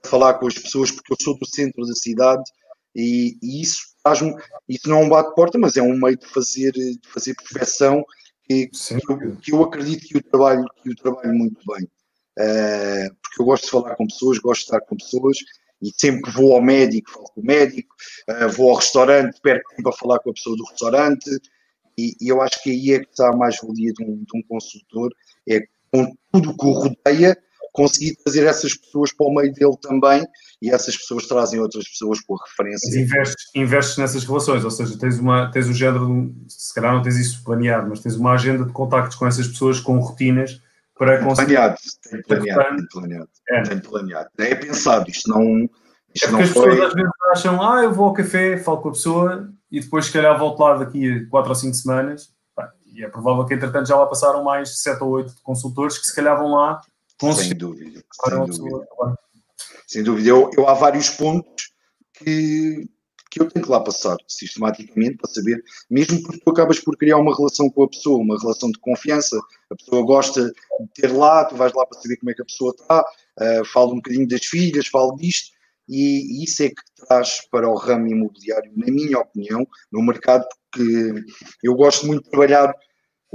[0.00, 2.42] para falar com as pessoas, porque eu sou do centro da cidade
[2.94, 4.34] e, e isso faz-me.
[4.68, 8.04] Isso não é um bate-porta, mas é um meio de fazer, de fazer perfeição
[8.44, 11.84] que, que, eu, que eu acredito que o trabalho, que o trabalho muito bem.
[12.36, 15.38] Uh, porque eu gosto de falar com pessoas, gosto de estar com pessoas
[15.80, 17.94] e sempre que vou ao médico, falo com o médico,
[18.28, 21.30] uh, vou ao restaurante, perco tempo a falar com a pessoa do restaurante,
[21.96, 24.42] e, e eu acho que aí é que está a mais-valia de, um, de um
[24.48, 25.12] consultor,
[25.48, 25.60] é
[25.92, 27.38] com tudo o que o rodeia,
[27.74, 30.24] conseguir trazer essas pessoas para o meio dele também,
[30.62, 32.88] e essas pessoas trazem outras pessoas com a referência.
[32.88, 37.02] Mas investes, investes nessas relações, ou seja, tens, uma, tens o género, se calhar não
[37.02, 40.62] tens isso planeado, mas tens uma agenda de contactos com essas pessoas com rotinas
[40.96, 41.56] para conseguir.
[41.56, 41.76] Planeado,
[42.08, 43.28] tem planeado, tem planeado.
[43.50, 43.62] É.
[43.62, 44.28] Tem planeado.
[44.38, 45.68] É pensado, isto não.
[46.14, 46.70] Isto é não as foi...
[46.70, 50.06] pessoas às vezes acham, ah, eu vou ao café, falo com a pessoa e depois,
[50.06, 52.32] se calhar, volto lá daqui a 4 ou 5 semanas.
[52.86, 56.14] E é provável que, entretanto, já lá passaram mais 7 ou 8 consultores que, se
[56.14, 56.80] calhar, vão lá.
[57.32, 58.04] Sem dúvida.
[58.12, 58.86] Sem dúvida.
[59.86, 60.28] sem dúvida.
[60.28, 61.70] Eu, eu há vários pontos
[62.14, 62.88] que,
[63.30, 67.18] que eu tenho que lá passar sistematicamente para saber, mesmo porque tu acabas por criar
[67.18, 69.36] uma relação com a pessoa, uma relação de confiança,
[69.70, 70.54] a pessoa gosta de
[70.94, 73.92] ter lá, tu vais lá para saber como é que a pessoa está, uh, fala
[73.92, 75.52] um bocadinho das filhas, fala disto,
[75.88, 80.46] e, e isso é que traz para o ramo imobiliário, na minha opinião, no mercado,
[80.70, 81.24] porque
[81.62, 82.74] eu gosto muito de trabalhar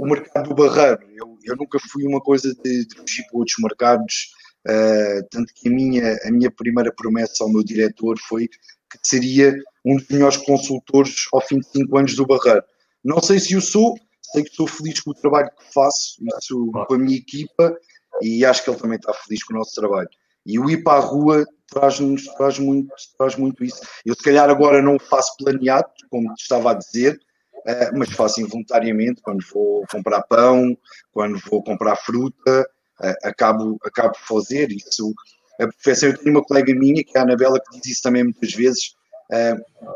[0.00, 3.56] o mercado do barreiro, eu, eu nunca fui uma coisa de, de fugir para outros
[3.60, 4.32] mercados,
[4.66, 9.54] uh, tanto que a minha, a minha primeira promessa ao meu diretor foi que seria
[9.84, 12.64] um dos melhores consultores ao fim de cinco anos do Barreiro.
[13.04, 13.94] Não sei se o sou,
[14.32, 17.76] sei que estou feliz com o trabalho que faço, isso com a minha equipa,
[18.22, 20.08] e acho que ele também está feliz com o nosso trabalho.
[20.46, 23.82] E o ir para a rua traz-nos traz muito, traz muito isso.
[24.06, 27.20] Eu se calhar agora não o faço planeado, como estava a dizer,
[27.66, 30.76] uh, mas faço involuntariamente quando vou comprar pão,
[31.12, 32.68] quando vou comprar fruta,
[33.00, 35.14] uh, acabo, acabo de fazer isso
[35.60, 36.08] a perfeição.
[36.08, 38.94] Eu tenho uma colega minha, que é a Anabela, que diz isso também muitas vezes.
[39.30, 39.86] Uh,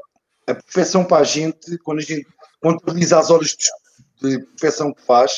[0.46, 2.26] a perfeição para a gente, quando a gente
[2.60, 3.56] contabiliza as horas
[4.20, 5.32] de perfeição que faz,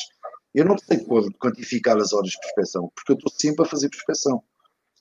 [0.55, 1.05] eu não sei
[1.39, 4.43] quantificar as horas de perfeição, porque eu estou sempre a fazer perfeição.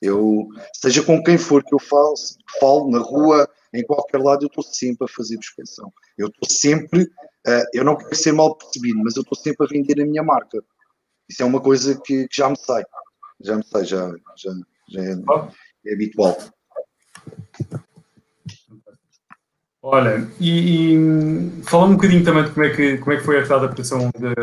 [0.02, 2.14] Eu, seja com quem for que eu falo,
[2.60, 5.92] falo na rua, em qualquer lado, eu estou sempre a fazer perfeição.
[6.16, 9.68] Eu estou sempre, uh, eu não quero ser mal percebido, mas eu estou sempre a
[9.68, 10.62] vender a minha marca.
[11.28, 12.84] Isso é uma coisa que, que já me sai.
[13.40, 14.52] Já me sai, já, já,
[14.88, 15.12] já é,
[15.86, 16.36] é habitual.
[19.82, 23.38] Olha, e, e fala um bocadinho também de como é que, como é que foi
[23.38, 24.34] esta adaptação de,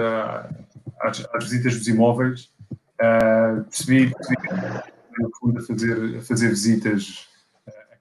[1.02, 2.50] às, às, visitas dos imóveis.
[2.94, 7.28] Uh, percebi, percebi a fazer, a fazer visitas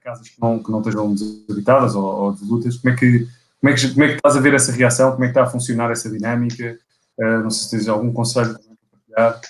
[0.03, 2.35] casas que não, que não estejam desabitadas ou, ou.
[2.35, 3.27] Como é, que,
[3.59, 5.11] como, é que, como é que estás a ver essa reação?
[5.11, 6.77] Como é que está a funcionar essa dinâmica?
[7.17, 9.41] Uh, não sei se tens algum conselho para partilhar.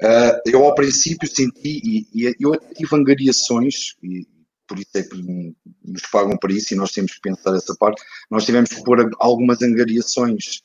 [0.00, 4.26] Uh, eu, ao princípio, senti, e, e eu tive angariações, e
[4.68, 8.02] por isso é que nos pagam para isso e nós temos que pensar essa parte.
[8.30, 10.60] Nós tivemos que pôr algumas angariações,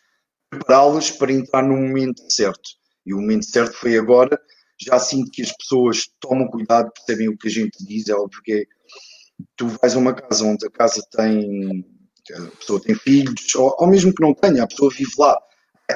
[0.49, 2.69] prepará-las para entrar no momento certo.
[3.05, 4.39] E o momento certo foi agora.
[4.85, 8.07] Já sinto que as pessoas tomam cuidado, percebem o que a gente diz.
[8.09, 8.65] É óbvio que é,
[9.55, 11.85] tu vais a uma casa onde a casa tem,
[12.35, 15.37] a pessoa tem filhos, ou, ou mesmo que não tenha, a pessoa vive lá.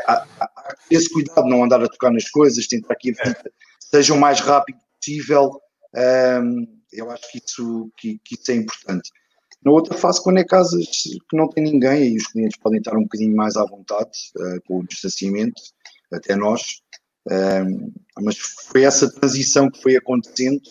[0.08, 4.14] Há, há, esse cuidado, não andar a tocar nas coisas, tentar que a vida seja
[4.14, 5.60] o mais rápido possível.
[5.96, 9.12] Um, eu acho que isso, que, que isso é importante.
[9.64, 12.96] Na outra fase, quando é casas que não tem ninguém, e os clientes podem estar
[12.96, 15.62] um bocadinho mais à vontade uh, com o distanciamento,
[16.12, 16.82] até nós,
[18.22, 20.62] mas foi essa transição que foi acontecendo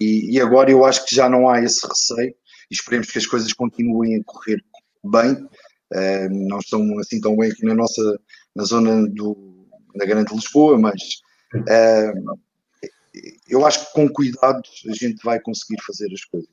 [0.00, 2.34] e, e, agora eu acho que já não há esse receio
[2.70, 4.58] e esperemos que as coisas continuem a correr
[5.04, 5.46] bem.
[6.48, 8.18] Não estão assim tão bem aqui na nossa
[8.54, 11.20] na zona do, da Grande Lisboa, mas
[13.48, 16.48] eu acho que com cuidado a gente vai conseguir fazer as coisas.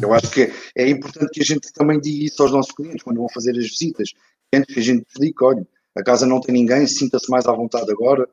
[0.00, 3.18] Eu acho que é importante que a gente também diga isso aos nossos clientes quando
[3.18, 4.12] vão fazer as visitas.
[4.52, 7.90] Antes que a gente explique, olha, a casa não tem ninguém, sinta-se mais à vontade
[7.90, 8.28] agora.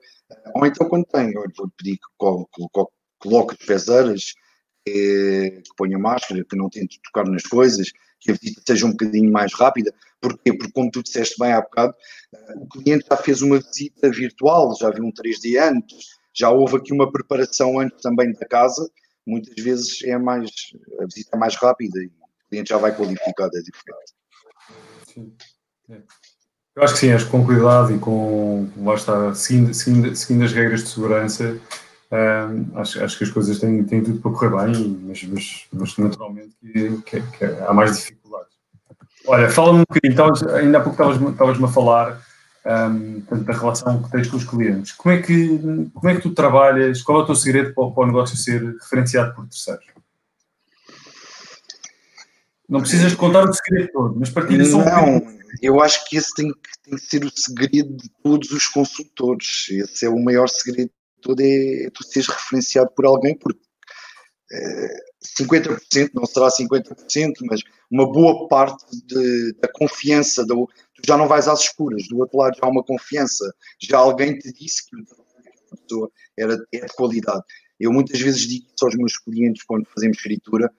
[0.56, 2.88] Ou então quando tem, vou pedir que
[3.19, 4.34] coloque as pezeiras,
[4.86, 8.91] que, que ponha máscara, que não tente tocar nas coisas, que a visita seja um
[8.91, 9.93] bocadinho mais rápida.
[10.19, 10.54] Porquê?
[10.54, 11.93] Porque, como tu disseste bem há bocado,
[12.56, 16.93] o cliente já fez uma visita virtual, já viu um 3D antes, já houve aqui
[16.93, 18.89] uma preparação antes também da casa,
[19.26, 20.50] muitas vezes é mais,
[21.00, 24.13] a visita é mais rápida e o cliente já vai qualificado, é diferente.
[25.13, 25.36] Sim.
[25.89, 26.02] É.
[26.75, 30.45] Eu acho que sim, acho que com cuidado e com, lá está, seguindo, seguindo, seguindo
[30.45, 31.60] as regras de segurança,
[32.75, 36.55] acho, acho que as coisas têm, têm tudo para correr bem, mas, mas, mas naturalmente
[36.62, 38.51] que, que, que há mais dificuldades.
[39.27, 42.21] Olha, fala-me um bocadinho, ainda há pouco estavas-me a falar
[42.65, 44.93] um, da relação que tens com os clientes.
[44.93, 45.60] Como é, que,
[45.93, 47.01] como é que tu trabalhas?
[47.01, 49.86] Qual é o teu segredo para, para o negócio ser referenciado por terceiros?
[52.67, 56.51] Não precisas contar o segredo todo, mas partilha só um eu acho que esse tem,
[56.83, 59.67] tem que ser o segredo de todos os consultores.
[59.69, 63.61] Esse é o maior segredo de todo, é, é tu seres referenciado por alguém, porque
[64.51, 71.17] é, 50%, não será 50%, mas uma boa parte de, da confiança, do, tu já
[71.17, 74.89] não vais às escuras, do outro lado já há uma confiança, já alguém te disse
[74.89, 77.43] que a pessoa era, é de qualidade.
[77.79, 80.71] Eu muitas vezes digo isso aos meus clientes quando fazemos escritura,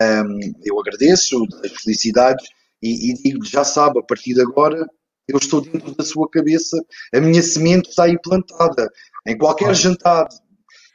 [0.00, 2.48] um, eu agradeço as felicidades
[2.82, 4.86] e, e digo já sabe, a partir de agora
[5.28, 6.82] eu estou dentro da sua cabeça,
[7.14, 8.90] a minha semente está aí plantada,
[9.26, 10.26] em qualquer jantar.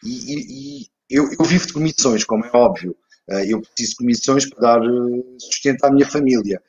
[0.03, 2.95] E, e, e eu, eu, vivo de comissões, como é óbvio.
[3.29, 6.61] Uh, eu preciso de comissões para dar uh, sustento à minha família.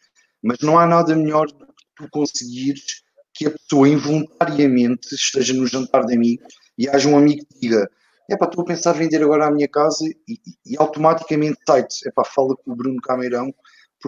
[0.42, 5.66] Mas não há nada melhor do que tu conseguires que a pessoa involuntariamente esteja no
[5.66, 7.88] jantar de amigos e haja um amigo que diga
[8.30, 12.10] é pá, estou a pensar vender agora a minha casa e, e automaticamente site, é
[12.10, 13.52] pá, fala com o Bruno Cameirão,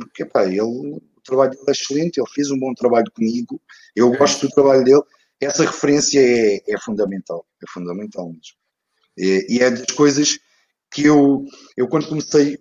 [0.00, 3.60] porque é pá, ele, o trabalho dele é excelente, ele fez um bom trabalho comigo,
[3.94, 5.02] eu gosto do trabalho dele,
[5.40, 8.56] essa referência é, é fundamental, é fundamental mesmo.
[9.16, 10.38] E, e, é das coisas
[10.90, 11.44] que eu,
[11.76, 12.58] eu quando comecei,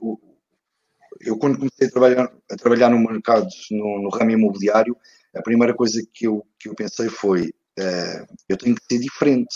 [1.22, 4.96] eu quando comecei a trabalhar, a trabalhar no mercado, no, no ramo imobiliário,
[5.36, 7.48] a primeira coisa que eu, que eu pensei foi,
[7.80, 9.56] uh, eu tenho que ser diferente,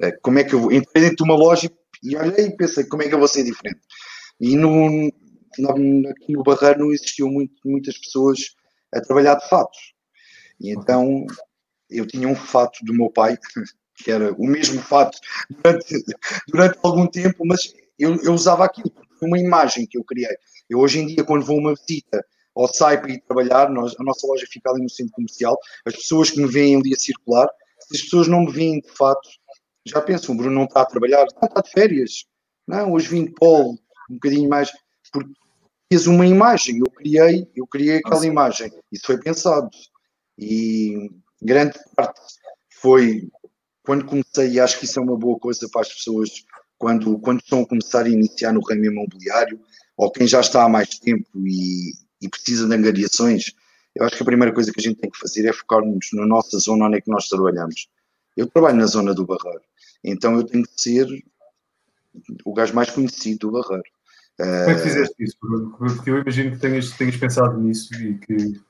[0.00, 0.72] eh, como é que eu vou?
[0.72, 1.70] Entrei dentro de uma loja
[2.02, 3.80] e olhei e pensei como é que eu vou ser diferente.
[4.40, 5.10] E no,
[5.66, 8.38] aqui no Barreiro não existiam muito, muitas pessoas
[8.92, 9.94] a trabalhar de fatos.
[10.60, 11.26] E então
[11.90, 13.36] eu tinha um fato do meu pai,
[13.96, 15.18] que era o mesmo fato
[15.50, 16.04] durante,
[16.48, 18.92] durante algum tempo, mas eu, eu usava aquilo,
[19.22, 20.36] uma imagem que eu criei.
[20.68, 23.94] Eu hoje em dia, quando vou a uma visita ao SAI para ir trabalhar, nós,
[23.98, 26.98] a nossa loja fica ali no centro comercial, as pessoas que me veem ali a
[26.98, 27.48] circular,
[27.80, 29.28] se as pessoas não me veem de fato,
[29.86, 32.24] já pensam, o Bruno não está a trabalhar, não está de férias.
[32.66, 33.78] Não, hoje vim de polo,
[34.10, 34.70] um bocadinho mais,
[35.12, 35.30] porque
[35.90, 38.26] fez uma imagem, eu criei, eu criei aquela Nossa.
[38.26, 39.70] imagem, isso foi pensado.
[40.38, 41.10] E
[41.42, 42.20] grande parte
[42.80, 43.28] foi
[43.82, 46.44] quando comecei, e acho que isso é uma boa coisa para as pessoas
[46.76, 49.60] quando, quando estão a começar a iniciar no ramo imobiliário,
[49.96, 53.52] ou quem já está há mais tempo e, e precisa de angariações,
[53.96, 56.26] eu acho que a primeira coisa que a gente tem que fazer é focar-nos na
[56.26, 57.88] nossa zona onde é que nós trabalhamos.
[58.36, 59.62] Eu trabalho na zona do Barreiro,
[60.04, 61.06] então eu tenho que ser
[62.44, 63.90] o gajo mais conhecido do Barreiro.
[64.38, 65.36] Como é que fizeste isso?
[65.76, 68.60] Porque eu imagino que tenhas, tenhas pensado nisso e que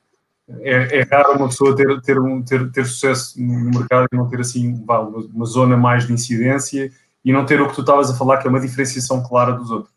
[0.61, 4.27] é, é raro uma pessoa ter, ter, um, ter, ter sucesso no mercado e não
[4.27, 6.91] ter assim uma, zona mais de incidência
[7.23, 9.69] e não ter o que tu estavas a falar, que é uma diferenciação clara dos
[9.69, 9.93] outros.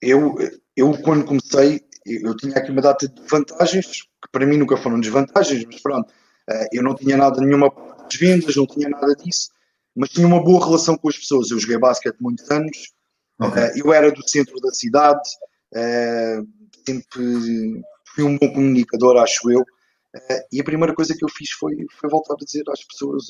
[0.00, 0.36] Eu,
[0.76, 5.00] eu quando comecei, eu tinha aqui uma data de vantagens, que para mim nunca foram
[5.00, 6.12] desvantagens, mas pronto,
[6.48, 9.50] eh, eu não tinha nada, nenhuma das vendas, não tinha nada disso,
[9.96, 11.50] mas tinha uma boa relação com as pessoas.
[11.50, 12.92] Eu joguei basquete muitos anos,
[13.40, 13.62] okay.
[13.62, 15.28] Eh, eu era do centro da cidade,
[15.74, 16.40] eh,
[16.86, 17.82] sempre
[18.14, 19.64] fui um bom comunicador, acho eu,
[20.52, 23.24] e a primeira coisa que eu fiz foi, foi voltar a dizer às pessoas: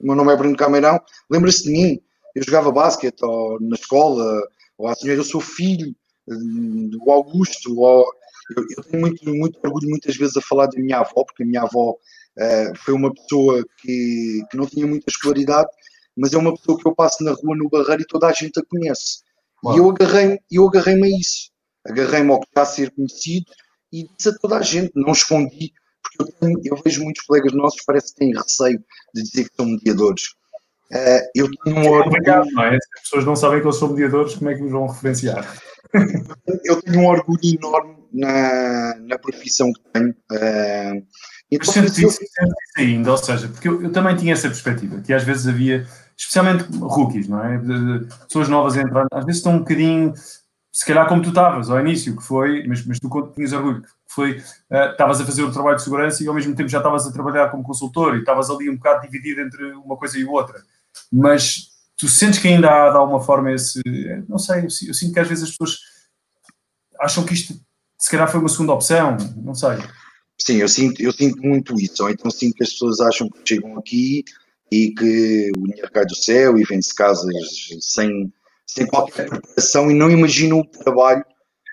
[0.00, 0.98] o meu nome é Bruno Cameirão,
[1.30, 2.00] lembra-se de mim?
[2.34, 3.20] Eu jogava basquete
[3.60, 4.42] na escola,
[4.78, 5.94] ou a senhora, eu sou filho
[6.26, 8.06] do Augusto, ou,
[8.56, 11.46] eu, eu, tenho muito, muito orgulho muitas vezes a falar da minha avó, porque a
[11.46, 15.68] minha avó uh, foi uma pessoa que, que não tinha muita escolaridade,
[16.16, 18.58] mas é uma pessoa que eu passo na rua, no barreiro, e toda a gente
[18.58, 19.20] a conhece.
[19.64, 19.74] Uau.
[19.74, 21.50] E eu agarrei-me eu agarrei a isso.
[21.86, 23.46] Agarrei-me ao que está a ser conhecido
[23.92, 25.72] e disse a toda a gente, não escondi,
[26.02, 28.82] porque eu, tenho, eu vejo muitos colegas nossos que parece que têm receio
[29.14, 30.22] de dizer que são mediadores.
[30.92, 32.44] Uh, eu tenho um orgulho.
[32.52, 32.72] Não é?
[32.72, 35.60] Se as pessoas não sabem que eu sou mediadores, como é que os vão referenciar?
[36.64, 40.10] eu tenho um orgulho enorme na, na profissão que tenho.
[40.30, 41.06] Uh,
[41.52, 42.32] então, Mas sentes isso, isso
[42.78, 45.86] ainda, ou seja, porque eu, eu, também tinha essa perspectiva, que às vezes havia,
[46.16, 47.60] especialmente rookies, não é?
[48.26, 50.14] Pessoas novas a entrar, às vezes estão um bocadinho,
[50.72, 53.88] se calhar como tu estavas ao início, que foi, mas, mas tu tinhas orgulho, que
[54.08, 54.38] foi,
[54.70, 57.12] uh, estavas a fazer o trabalho de segurança e ao mesmo tempo já estavas a
[57.12, 60.62] trabalhar como consultor e estavas ali um bocado dividido entre uma coisa e outra.
[61.12, 63.80] Mas tu sentes que ainda há de alguma forma esse.
[64.26, 65.80] Não sei, eu, eu sinto que às vezes as pessoas
[66.98, 67.60] acham que isto
[67.98, 69.76] se calhar foi uma segunda opção, não sei.
[70.44, 72.02] Sim, eu sinto, eu sinto muito isso.
[72.02, 74.24] Ou então sinto que as pessoas acham que chegam aqui
[74.70, 77.32] e que o dinheiro cai do céu e vende-se casas
[77.80, 78.32] sem,
[78.66, 81.24] sem qualquer preparação e não imaginam o trabalho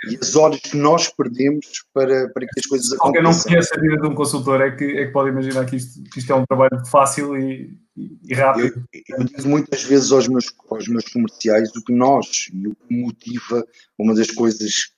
[0.07, 3.11] e as horas que nós perdemos para, para que as coisas aconteçam.
[3.11, 5.75] Quem não conhece a vida de um consultor é que, é que pode imaginar que
[5.75, 8.85] isto, que isto é um trabalho fácil e, e rápido.
[8.93, 12.75] Eu, eu, digo muitas vezes aos meus, aos meus comerciais o que nós e o
[12.75, 13.65] que motiva
[13.97, 14.91] uma das coisas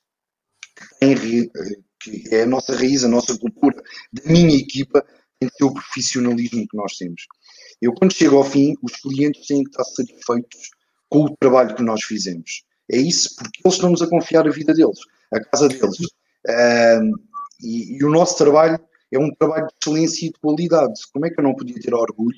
[0.75, 1.51] que, tem,
[2.03, 5.05] que é a nossa raiz, a nossa cultura, da minha equipa,
[5.39, 7.25] tem que ser o profissionalismo que nós temos.
[7.81, 10.69] Eu, quando chego ao fim, os clientes têm que estar satisfeitos
[11.09, 12.63] com o trabalho que nós fizemos.
[12.91, 14.99] É isso, porque eles estão-nos a confiar a vida deles,
[15.33, 15.99] a casa deles.
[16.47, 17.17] Uh,
[17.61, 18.79] e, e, o nosso trabalho
[19.11, 20.93] é um trabalho de excelência e de qualidade.
[21.11, 22.37] Como é que eu não podia ter orgulho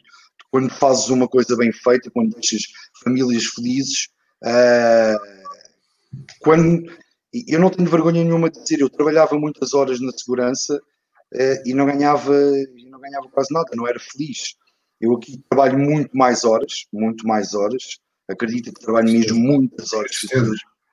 [0.51, 2.63] quando fazes uma coisa bem feita, quando deixas
[3.03, 4.07] famílias felizes,
[4.43, 5.17] uh,
[6.39, 6.89] quando
[7.47, 11.73] eu não tenho vergonha nenhuma de dizer, eu trabalhava muitas horas na segurança uh, e
[11.73, 12.33] não ganhava,
[12.89, 14.55] não ganhava quase nada, não era feliz.
[15.01, 20.15] Eu aqui trabalho muito mais horas, muito mais horas, acredito que trabalho mesmo muitas horas,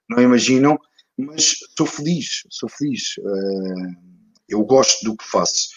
[0.09, 0.79] não imaginam,
[1.17, 3.17] mas sou feliz, sou feliz.
[3.19, 4.11] Uh,
[4.49, 5.69] eu gosto do que faço.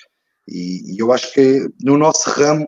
[0.47, 2.67] E, e, eu acho que no nosso ramo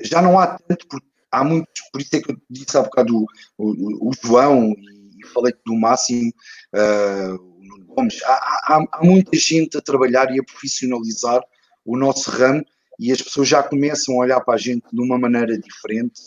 [0.00, 3.16] já não há tanto, porque há muitos, por isso é que eu disse há bocado
[3.16, 3.26] o,
[3.58, 6.32] o, o João e falei do Máximo,
[6.74, 11.40] uh, o Nuno Gomes, há, há, há, muita gente a trabalhar e a profissionalizar
[11.84, 12.64] o nosso ramo
[12.98, 16.20] e as pessoas já começam a olhar para a gente de uma maneira diferente.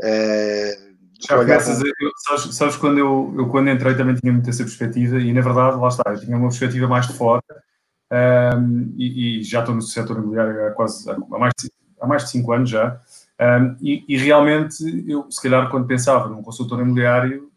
[0.00, 1.86] Uh, já começas, com...
[1.86, 5.40] eu, sabes, sabes, quando eu, eu quando entrei também tinha muito essa perspectiva e na
[5.40, 7.42] verdade, lá está, eu tinha uma perspectiva mais de fora
[8.12, 12.24] um, e, e, já estou no setor imobiliário há quase há mais de há mais
[12.24, 13.00] de 5 anos já,
[13.40, 17.51] um, e, e, realmente eu, se calhar, quando pensava num consultor imobiliário,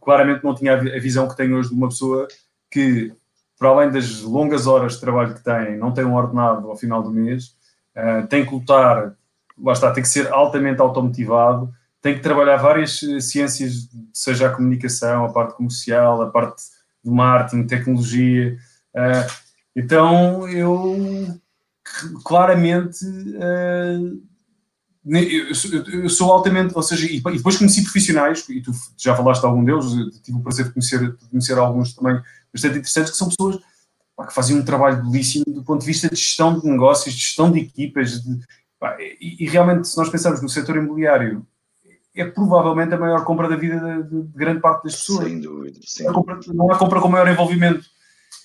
[0.00, 2.26] claramente não tinha a visão que tenho hoje de uma pessoa
[2.70, 3.12] que,
[3.58, 7.02] para além das longas horas de trabalho que tem, não tem um ordenado ao final
[7.02, 7.56] do mês,
[7.96, 9.14] uh, tem que lutar,
[9.58, 14.54] lá está, tem que ser altamente automotivado, tem que trabalhar várias eh, ciências, seja a
[14.54, 16.62] comunicação, a parte comercial, a parte
[17.02, 18.56] do marketing, tecnologia.
[18.94, 21.40] Uh, então eu
[22.24, 24.22] claramente uh,
[25.10, 29.46] eu, eu, sou altamente, ou seja, e, depois conheci profissionais, e tu já falaste de
[29.46, 29.86] algum deles,
[30.22, 32.20] tive o prazer de conhecer, de conhecer alguns também
[32.52, 33.58] bastante interessantes, que são pessoas
[34.16, 37.20] pá, que fazem um trabalho belíssimo do ponto de vista de gestão de negócios, de
[37.20, 38.38] gestão de equipas, de,
[38.78, 41.46] pá, e, e, realmente, se nós pensarmos no setor imobiliário,
[42.14, 45.24] é provavelmente a maior compra da vida de, de grande parte das pessoas.
[45.24, 45.78] Sem dúvida.
[45.84, 46.40] Sem dúvida.
[46.52, 47.84] Não há compra com maior envolvimento.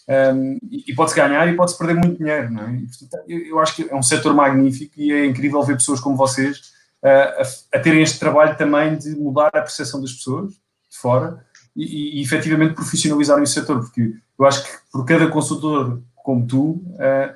[0.07, 2.81] Um, e, pode-se ganhar e pode-se perder muito dinheiro, não é?
[3.27, 7.41] Eu, acho que é um setor magnífico e é incrível ver pessoas como vocês uh,
[7.71, 11.83] a, a, terem este trabalho também de mudar a percepção das pessoas de fora e,
[11.85, 16.71] e, e efetivamente profissionalizarem o setor, porque eu acho que por cada consultor como tu,
[16.71, 17.33] uh,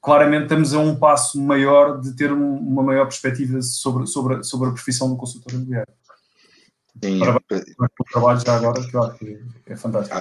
[0.00, 4.68] claramente estamos a um passo maior de ter um, uma maior perspectiva sobre, sobre, sobre
[4.68, 5.92] a profissão do consultor imobiliário.
[7.02, 10.16] Sim, Parabéns pelo trabalho já agora, que eu acho que é fantástico.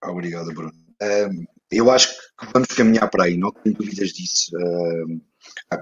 [0.00, 0.72] Ah, obrigado, Bruno.
[1.70, 4.50] Eu acho que vamos caminhar para aí, não tenho dúvidas disso.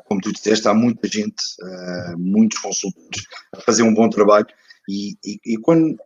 [0.07, 4.47] Como tu disseste, há muita gente, uh, muitos consultores a fazer um bom trabalho
[4.89, 5.97] e, e, e quando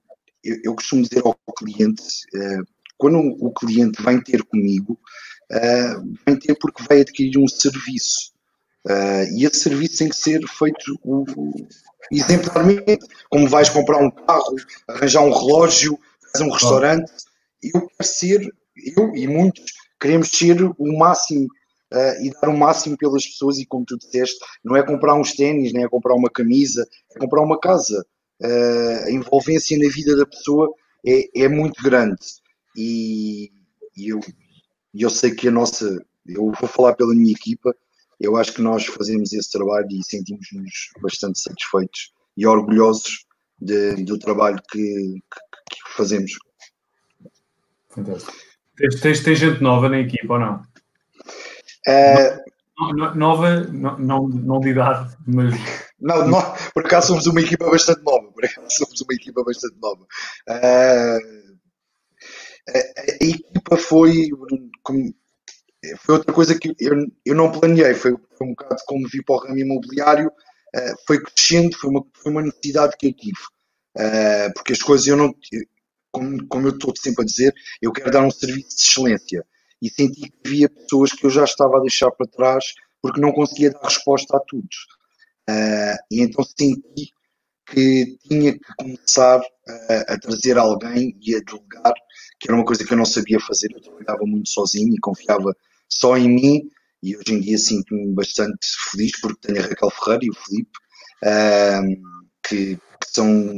[0.43, 2.03] eu, eu, costumo dizer ao cliente,
[2.35, 2.65] uh,
[2.97, 4.99] quando o cliente vem ter comigo,
[5.53, 8.33] uh, vem ter porque vai adquirir um serviço.
[9.33, 11.69] E esse serviço tem que ser feito o, o,
[12.13, 14.57] exemplarmente, como vais comprar um carro,
[14.87, 15.99] arranjar um relógio,
[16.31, 17.11] fazer um restaurante.
[17.63, 19.65] Eu quero ser, eu e muitos,
[20.01, 21.47] queremos ser o máximo
[21.93, 23.59] uh, e dar o máximo pelas pessoas.
[23.59, 27.19] E como tu disseste, não é comprar uns ténis, nem é comprar uma camisa, é
[27.19, 28.05] comprar uma casa.
[28.43, 30.73] Uh, a envolvência na vida da pessoa
[31.07, 32.19] é, é muito grande.
[32.77, 33.53] E,
[33.97, 34.21] e eu,
[34.95, 37.75] eu sei que a nossa, eu vou falar pela minha equipa,
[38.21, 43.27] eu acho que nós fazemos esse trabalho e sentimos-nos bastante satisfeitos e orgulhosos
[43.61, 46.33] de, do trabalho que, que, que fazemos.
[47.91, 48.54] Fantástico.
[48.77, 50.63] Tens, tens, tens, gente nova na equipa ou não?
[51.87, 55.55] Uh, nova, não, não, não de idade, mas.
[56.01, 56.43] Não, não,
[56.75, 58.31] por acaso somos uma equipa bastante nova.
[58.33, 60.03] Por acaso somos uma equipa bastante nova.
[60.49, 61.55] Uh,
[62.69, 64.29] a, a, equipa foi.
[64.83, 65.15] Como,
[65.99, 69.35] foi outra coisa que eu, eu não planeei, foi, foi um bocado como vi para
[69.35, 73.41] o ramo imobiliário, uh, foi crescendo, foi uma, foi uma necessidade que eu tive.
[73.97, 75.33] Uh, porque as coisas eu não,
[76.15, 77.53] como, como eu estou sempre a dizer,
[77.83, 79.45] eu quero dar um serviço de excelência.
[79.83, 82.65] E senti que havia pessoas que eu já estava a deixar para trás
[83.03, 84.69] porque não conseguia dar resposta a tudo.
[85.51, 87.13] Uh, e então senti
[87.67, 89.43] que tinha que começar
[89.89, 91.95] a, a trazer alguém e a delegar,
[92.39, 93.69] que era uma coisa que eu não sabia fazer.
[93.73, 95.55] Eu trabalhava muito sozinho e confiava
[95.89, 96.71] só em mim
[97.03, 100.71] e hoje em dia sinto-me bastante feliz porque tenho a Raquel Ferreira e o Felipe
[102.47, 103.53] que, que, são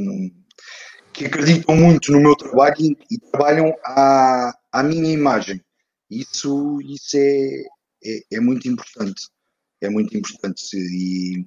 [1.16, 5.60] que acreditam muito no meu trabalho e, e trabalham à, à minha imagem.
[6.10, 7.62] Isso, isso é,
[8.04, 9.22] é, é, muito importante.
[9.80, 10.76] É muito importante.
[10.76, 11.46] E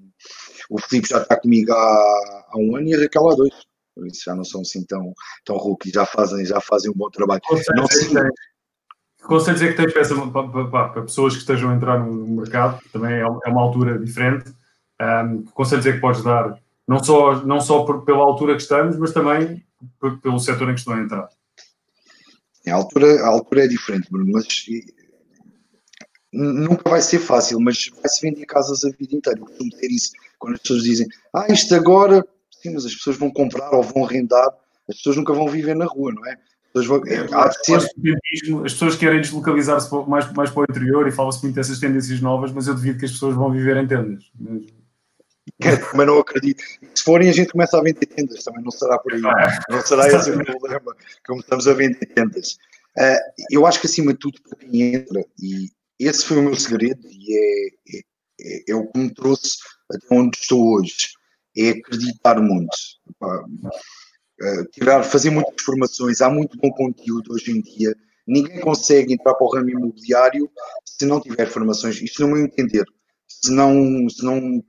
[0.69, 3.53] o Felipe já está comigo há, há um ano e a Raquel há dois.
[3.93, 5.13] Por isso já não são assim tão,
[5.45, 7.41] tão rookies, já fazem, já fazem um bom trabalho.
[7.75, 8.09] Não sei,
[9.19, 12.89] que conselhos é que tens para, para, pessoas que estejam a entrar no mercado, que
[12.89, 14.51] também é, é uma altura diferente,
[15.01, 16.57] um, conselhos é que podes dar,
[16.89, 19.63] não só, não só por, pela altura que estamos, mas também
[20.23, 21.29] pelo setor em que estão a entrar?
[22.67, 24.47] A altura, a altura é diferente, Bruno, mas
[26.33, 29.39] nunca vai ser fácil, mas vai-se vender casas a vida inteira.
[29.39, 32.25] Eu costumo dizer isso quando as pessoas dizem, ah, isto agora,
[32.59, 34.47] sim, mas as pessoas vão comprar ou vão arrendar,
[34.89, 36.39] as pessoas nunca vão viver na rua, não é?
[37.07, 37.19] É,
[38.65, 42.51] as pessoas querem deslocalizar-se mais, mais para o interior e fala-se muito dessas tendências novas,
[42.51, 44.31] mas eu devido que as pessoas vão viver em tendas.
[45.91, 46.63] Também não acredito.
[46.93, 49.21] Se forem, a gente começa a vender tendas, também não será por aí.
[49.21, 50.95] Não será esse o problema.
[51.25, 52.57] Começamos a vender tendas.
[52.97, 55.69] Uh, eu acho que acima de tudo, para quem entra, e
[55.99, 58.01] esse foi o meu segredo, e é, é,
[58.41, 59.57] é, é o que me trouxe
[59.91, 60.95] até onde estou hoje,
[61.57, 62.75] é acreditar muito.
[64.41, 67.93] Eh, tirar, fazer muitas formações, há muito bom conteúdo hoje em dia.
[68.25, 70.49] Ninguém consegue entrar para o ramo imobiliário
[70.85, 72.01] se não tiver formações.
[72.01, 72.85] Isto no meu entender.
[73.27, 74.63] Se não, se não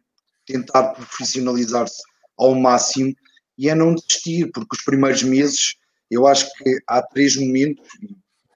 [0.46, 2.02] tentar profissionalizar-se
[2.36, 3.14] ao máximo
[3.58, 5.74] e é não desistir, porque os primeiros meses,
[6.10, 7.86] eu acho que há três momentos,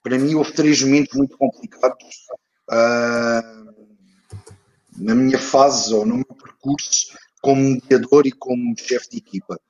[0.03, 2.17] para mim houve três momentos muito complicados
[2.71, 3.75] uh,
[4.97, 9.61] na minha fase ou no meu percurso como mediador e como chefe de equipa.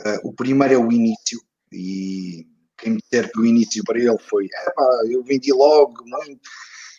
[0.00, 1.40] Uh, o primeiro é o início,
[1.72, 2.46] e
[2.76, 4.48] quem me disser que o início para ele foi,
[5.08, 6.02] eu vendi logo,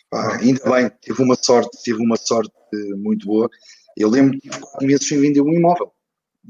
[0.08, 2.52] pá, ainda bem, teve uma sorte, teve uma sorte
[2.96, 3.50] muito boa.
[3.96, 5.92] Eu lembro que quatro meses sem vender um imóvel.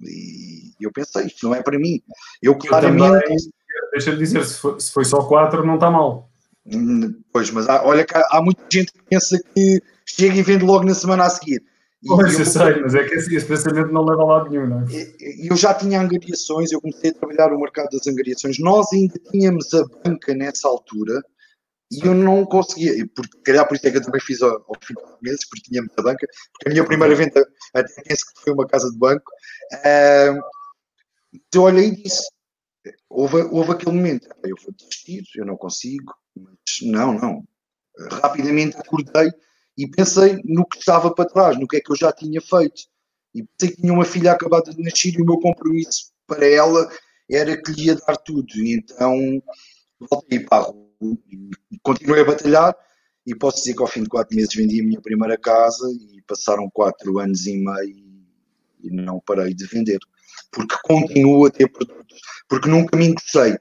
[0.00, 2.00] E eu pensei, isto não é para mim.
[2.42, 3.50] Eu claramente.
[3.92, 6.30] Deixa-me dizer, se foi, se foi, só quatro, não está mal.
[6.66, 10.42] Hum, pois, mas há, olha que há, há muita gente que pensa que chega e
[10.42, 11.62] vende logo na semana a seguir.
[12.04, 14.80] Pois, eu, sei, mas é que assim, esse pensamento não leva a lado nenhum, não
[14.80, 14.86] é?
[15.48, 18.58] Eu já tinha angariações, eu comecei a trabalhar o mercado das angariações.
[18.58, 21.22] Nós ainda tínhamos a banca nessa altura
[21.92, 24.74] e eu não conseguia, porque calhar por isso é que eu também fiz ao, ao
[24.82, 28.40] fim de meses, porque tínhamos a banca, porque a minha primeira venda até penso que
[28.42, 29.30] foi uma casa de banco.
[29.74, 30.40] Uh,
[31.54, 32.24] eu olhei e disse:
[33.10, 37.44] houve, houve aquele momento, eu vou desistir, eu não consigo, mas não, não.
[38.22, 39.30] Rapidamente acordei
[39.76, 42.84] e pensei no que estava para trás, no que é que eu já tinha feito.
[43.34, 46.90] E pensei que tinha uma filha acabada de nascer e o meu compromisso para ela
[47.30, 48.48] era que lhe ia dar tudo.
[48.56, 49.42] E então
[50.00, 52.76] voltei para a rua e continuei a batalhar.
[53.24, 56.20] E posso dizer que ao fim de quatro meses vendi a minha primeira casa e
[56.22, 58.04] passaram quatro anos e meio
[58.82, 59.98] e não parei de vender.
[60.50, 62.02] Porque continuo a ter produto
[62.52, 63.56] porque nunca me encostei.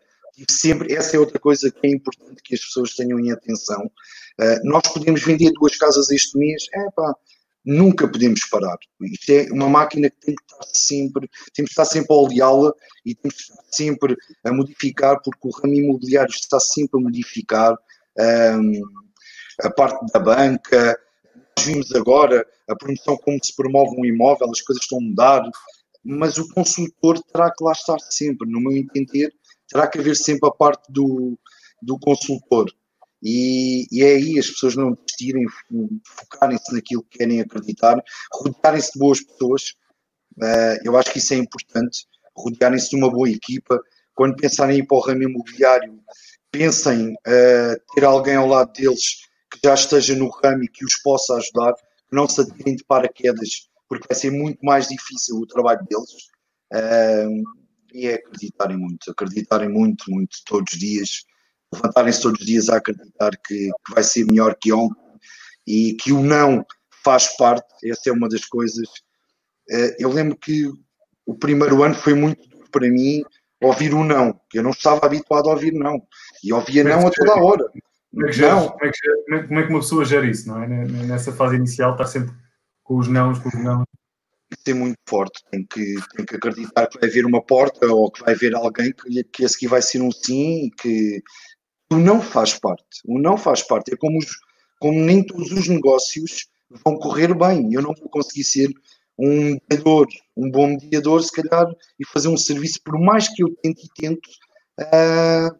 [0.50, 3.89] sempre, essa é outra coisa que é importante que as pessoas tenham em atenção.
[4.39, 7.16] Uh, nós podemos vender duas casas este mês, é pá,
[7.66, 8.78] nunca podemos parar.
[9.01, 12.74] Isto é uma máquina que tem que estar sempre, temos que estar sempre a oleá-la
[13.05, 17.76] e temos que estar sempre a modificar, porque o ramo imobiliário está sempre a modificar
[18.20, 18.82] um,
[19.62, 20.99] a parte da banca.
[21.57, 25.43] Nós vimos agora a promoção como se promove um imóvel, as coisas estão a mudar,
[26.03, 29.32] mas o consultor terá que lá estar sempre, no meu entender,
[29.70, 31.38] terá que haver sempre a parte do,
[31.82, 32.72] do consultor.
[33.22, 35.45] E, e, é aí as pessoas não desistirem,
[36.03, 38.01] focarem-se naquilo que querem acreditar,
[38.34, 39.76] rodearem-se de boas pessoas.
[40.38, 43.80] Uh, eu acho que isso é importante, rodearem-se de uma boa equipa.
[44.15, 46.01] Quando pensarem em ir para o ramo imobiliário,
[46.51, 50.95] pensem uh, ter alguém ao lado deles que já esteja no ramo e que os
[51.01, 55.45] possa ajudar, que não se atirem de paraquedas, porque vai ser muito mais difícil o
[55.45, 56.09] trabalho deles.
[56.74, 57.43] Uh,
[57.93, 61.26] e é acreditarem muito, acreditarem muito, muito, todos os dias
[61.74, 64.95] levantarem-se todos os dias a acreditar que, que, vai ser melhor que ontem
[65.65, 66.65] e que o não
[67.03, 68.88] faz parte, essa é uma das coisas.
[69.69, 70.69] Eh, eu lembro que
[71.26, 73.24] o primeiro ano foi muito duro para mim
[73.61, 76.01] ouvir o não, que eu não estava habituado a ouvir não,
[76.43, 77.65] e ouvia não a toda a hora.
[78.11, 78.69] Como é, que não.
[78.69, 80.67] Como, é que, como é que uma pessoa gera isso, não é?
[80.67, 82.34] Nessa fase inicial, está sempre
[82.84, 83.86] com os não, com os não
[84.65, 88.22] ser muito forte, tem que, tem que acreditar que vai haver uma porta ou que
[88.22, 91.22] vai haver alguém que, que esse aqui vai ser um sim, que, o
[91.98, 93.02] não faz parte.
[93.06, 93.94] O não faz parte.
[93.94, 94.28] É como, os,
[94.80, 96.48] como nem todos os negócios
[96.84, 97.74] vão correr bem.
[97.74, 98.70] Eu não vou conseguir ser
[99.18, 101.68] um mediador, um bom mediador, se calhar,
[102.00, 104.28] e fazer um serviço, por mais que eu tente e tento,
[104.80, 105.56] uh,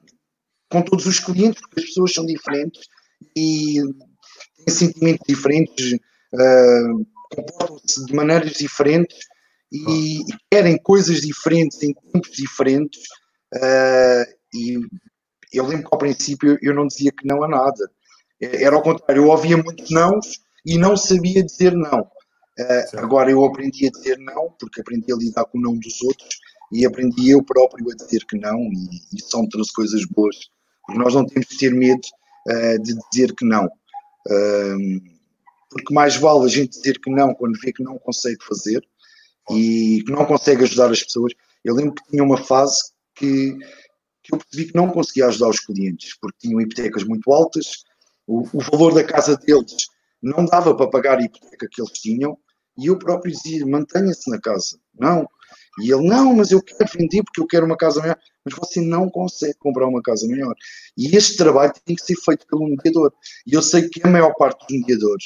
[0.70, 2.82] com todos os clientes, porque as pessoas são diferentes
[3.38, 3.76] e
[4.66, 7.06] têm sentimentos diferentes, uh,
[7.36, 9.20] comportam-se de maneiras diferentes
[9.72, 13.02] e, e, querem coisas diferentes em tempos diferentes.
[13.54, 14.78] Uh, e
[15.54, 17.92] eu lembro que ao princípio eu não dizia que não a nada.
[18.42, 22.02] É, era ao contrário, eu ouvia muitos nãos e não sabia dizer não.
[22.60, 26.02] Uh, agora eu aprendi a dizer não, porque aprendi a lidar com o não dos
[26.02, 26.30] outros
[26.72, 30.36] e aprendi eu próprio a dizer que não, e isso são todas coisas boas.
[30.86, 32.02] Porque nós não temos que ter medo
[32.48, 33.66] uh, de dizer que não.
[33.66, 35.02] Uh,
[35.70, 38.86] porque mais vale a gente dizer que não quando vê que não consegue fazer
[39.50, 41.34] e que não consegue ajudar as pessoas.
[41.64, 43.58] Eu lembro que tinha uma fase que
[44.32, 47.84] eu percebi que não conseguia ajudar os clientes, porque tinham hipotecas muito altas,
[48.28, 49.88] o, o valor da casa deles
[50.22, 52.38] não dava para pagar a hipoteca que eles tinham,
[52.78, 54.78] e eu próprio dizia, mantenha-se na casa.
[54.98, 55.28] Não.
[55.80, 58.18] E ele, não, mas eu quero vender porque eu quero uma casa maior.
[58.46, 60.56] Mas você não consegue comprar uma casa maior.
[60.98, 63.14] E este trabalho tem que ser feito pelo mediador.
[63.46, 65.26] E eu sei que a maior parte dos mediadores,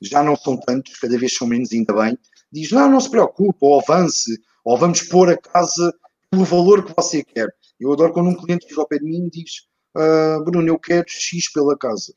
[0.00, 2.16] já não são tantos, cada vez são menos, ainda bem,
[2.50, 5.92] diz, não, não se preocupe, ou avance, ou vamos pôr a casa
[6.30, 7.48] pelo valor que você quer.
[7.80, 10.78] Eu adoro quando um cliente diz ao pé de mim e diz: ah, Bruno, eu
[10.78, 12.12] quero X pela casa.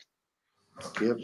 [0.96, 1.18] Quero.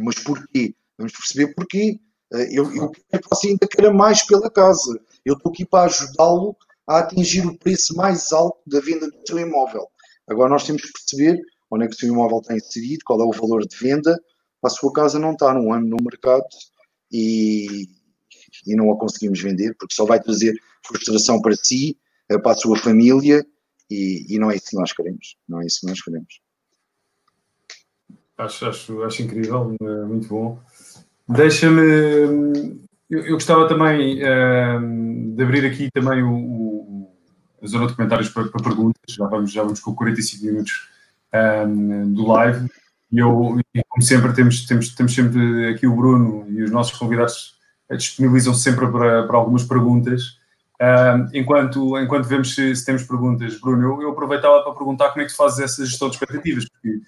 [0.00, 0.74] Mas porquê?
[0.98, 2.00] Vamos perceber porquê.
[2.32, 4.98] Ah, eu, eu quero que você ainda queira mais pela casa.
[5.24, 6.56] Eu estou aqui para ajudá-lo
[6.86, 9.86] a atingir o preço mais alto da venda do seu imóvel.
[10.26, 13.24] Agora nós temos que perceber onde é que o seu imóvel está inserido, qual é
[13.24, 14.18] o valor de venda.
[14.62, 16.44] A sua casa não está num ano no mercado
[17.12, 17.86] e,
[18.66, 20.54] e não a conseguimos vender, porque só vai trazer
[20.86, 21.98] frustração para si,
[22.42, 23.46] para a sua família
[23.90, 25.36] e, e, não é isso que nós queremos.
[25.48, 26.40] Não é isso que nós queremos.
[28.36, 30.60] Acho, acho, acho incrível, eh, muito bom.
[31.28, 31.82] Deixa-me.
[33.08, 37.16] Eu, eu, gostava também uh, de abrir aqui também o, o,
[37.62, 39.02] a zona de comentários para, para, perguntas.
[39.08, 40.88] Já vamos, já vamos com 45 minutos
[41.32, 42.68] um, eh, do live.
[43.12, 43.56] E eu,
[43.88, 47.54] como sempre, temos, temos, temos sempre aqui o Bruno e os nossos convidados
[47.90, 50.38] disponibilizam-se sempre para, para algumas perguntas.
[51.32, 55.24] Enquanto, enquanto vemos se, se, temos perguntas, Bruno, eu, eu, aproveitava para perguntar como é
[55.24, 57.00] que tu fazes essa gestão de expectativas, porque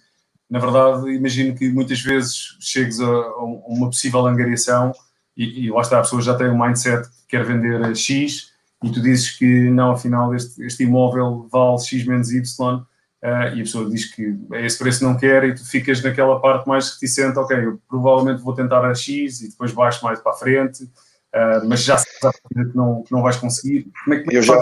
[0.49, 4.93] na verdade imagino que muitas vezes chegues a, a uma possível angariação
[5.37, 8.53] e, e, lá está, a pessoa já tem um mindset que quer vender a X
[8.85, 12.85] e tu dizes que não, afinal este, este imóvel vale X menos Y uh,
[13.22, 16.68] e a pessoa diz que é esse preço não quer e tu ficas naquela parte
[16.68, 20.37] mais reticente, ok, eu provavelmente vou tentar a X e depois baixo mais para a
[20.37, 20.89] frente
[21.37, 23.91] uh, mas já sabes que não, que não vais conseguir.
[24.05, 24.55] Como é que, eu, já...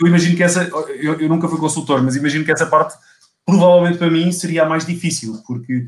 [0.00, 2.94] eu imagino que essa, eu, eu, nunca fui consultor, mas imagino que essa parte
[3.44, 5.78] provavelmente para mim seria a mais difícil, porque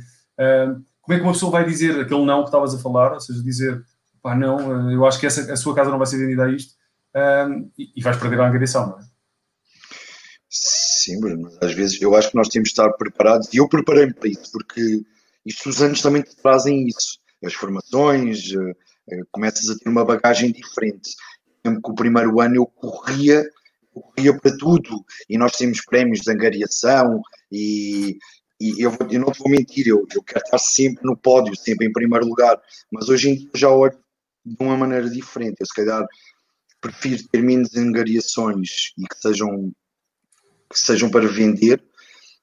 [0.41, 3.21] uh, como é que uma pessoa vai dizer aquele não que estavas a falar, ou
[3.21, 3.85] seja, dizer
[4.23, 6.75] pá, não, eu acho que essa, a sua casa não vai ser vendida a isto,
[7.79, 9.03] e, e, vais perder a angariação, não é?
[10.49, 14.15] Sim, Bruno, às vezes eu acho que nós temos de estar preparados, e eu preparei-me
[14.15, 15.05] para isso, porque
[15.45, 18.75] isto os anos também te trazem isso, as formações, eh,
[19.31, 21.15] começas a ter uma bagagem diferente.
[21.65, 23.45] Mesmo que o primeiro ano eu corria
[23.95, 28.19] eu corria para tudo e nós temos prémios de angariação e,
[28.61, 31.93] e eu, eu, não vou mentir, eu, eu quero estar sempre no pódio, sempre em
[31.93, 33.97] primeiro lugar, mas hoje em dia já olho
[34.45, 35.57] de uma maneira diferente.
[35.61, 36.05] Eu se calhar
[36.81, 39.73] prefiro ter menos angariações e que sejam,
[40.71, 41.83] que sejam para vender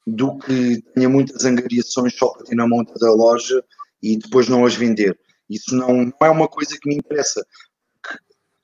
[0.07, 3.63] do que tenha muitas angariações só para ter na monta da loja
[4.01, 5.17] e depois não as vender.
[5.51, 7.45] Isso não, não é uma coisa que me interessa.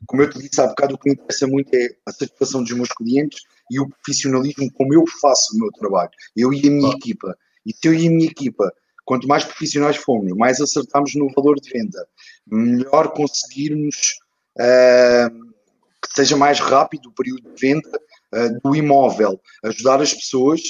[0.07, 2.71] Como eu te disse há bocado, o que me interessa muito é a satisfação dos
[2.71, 6.09] meus clientes e o profissionalismo como eu faço o meu trabalho.
[6.35, 6.95] Eu e a minha ah.
[6.95, 7.37] equipa.
[7.65, 8.71] E se eu e a minha equipa,
[9.05, 12.07] quanto mais profissionais formos, mais acertamos no valor de venda,
[12.45, 14.19] melhor conseguirmos
[14.57, 15.53] uh,
[16.01, 18.01] que seja mais rápido o período de venda
[18.33, 20.61] uh, do imóvel, ajudar as pessoas,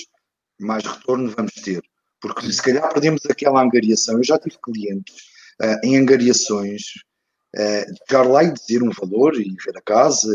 [0.60, 1.84] mais retorno vamos ter.
[2.20, 4.18] Porque se calhar perdemos aquela angariação.
[4.18, 6.82] Eu já tive clientes uh, em angariações,
[7.56, 10.32] uh, chegar lá e dizer um valor e ver a casa.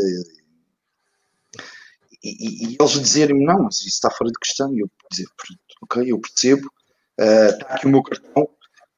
[2.23, 4.73] E, e, e eles dizerem-me, não, mas isso está fora de questão.
[4.73, 5.27] E eu dizer,
[5.81, 6.67] ok, eu percebo,
[7.19, 8.49] uh, está aqui o meu cartão.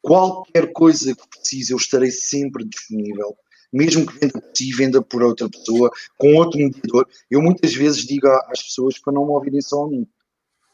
[0.01, 3.35] Qualquer coisa que precise, eu estarei sempre disponível
[3.75, 7.05] mesmo que venda por si, venda por outra pessoa, com outro mediador.
[7.29, 10.07] Eu muitas vezes digo às pessoas para não me ouvirem só a mim.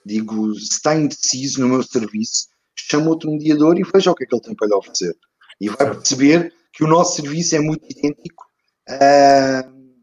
[0.06, 4.28] Digo, se está indeciso no meu serviço, chama outro mediador e veja o que é
[4.28, 5.16] que ele tem para lhe oferecer.
[5.62, 8.46] E vai perceber que o nosso serviço é muito idêntico
[8.90, 9.94] uh,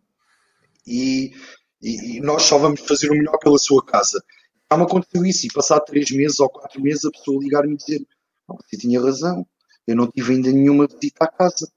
[0.87, 1.35] e,
[1.83, 4.23] e, nós só vamos fazer o melhor pela sua casa.
[4.71, 7.77] Já me aconteceu isso e passar três meses ou quatro meses a pessoa ligar-me e
[7.77, 8.07] dizer
[8.47, 9.45] você tinha razão,
[9.87, 11.71] eu não tive ainda nenhuma visita à casa.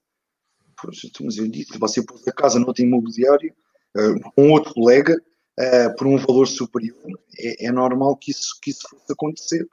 [0.80, 3.54] Pois, então, mas eu disse, você pôs a casa noutra imobiliária
[3.98, 5.20] uh, com outro colega
[5.60, 9.68] uh, por um valor superior, é, é, normal que isso, que isso fosse acontecer.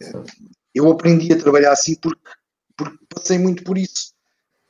[0.00, 0.24] Uh,
[0.74, 2.20] eu aprendi a trabalhar assim porque,
[2.76, 4.12] porque passei muito por isso.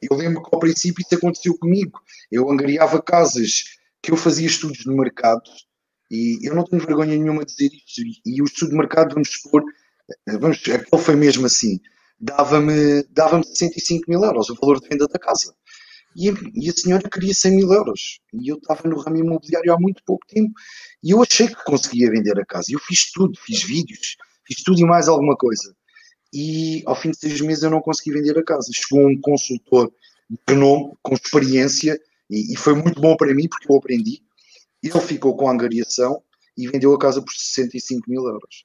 [0.00, 2.00] Eu lembro que ao princípio isso aconteceu comigo.
[2.30, 3.64] Eu angariava casas
[4.02, 5.42] que eu fazia estudos de mercado
[6.10, 8.02] e eu não tenho vergonha nenhuma de dizer isto.
[8.26, 9.62] E o estudo de mercado, vamos supor,
[10.26, 11.80] vamos, aquele foi mesmo assim,
[12.20, 15.54] dava-me dava 65 mil euros o valor de venda da casa.
[16.14, 18.20] E a, e a senhora queria 100 mil euros.
[18.34, 20.52] E eu estava no ramo imobiliário há muito pouco tempo.
[21.02, 22.66] E eu achei que conseguia vender a casa.
[22.70, 25.74] Eu fiz tudo, fiz vídeos, fiz tudo e mais alguma coisa.
[26.32, 28.70] E ao fim de seis meses eu não consegui vender a casa.
[28.72, 29.92] Chegou um consultor
[30.30, 34.22] de renome, com experiência, e, e foi muito bom para mim porque eu aprendi.
[34.82, 36.22] Ele ficou com a angariação
[36.56, 38.64] e vendeu a casa por 65 mil euros.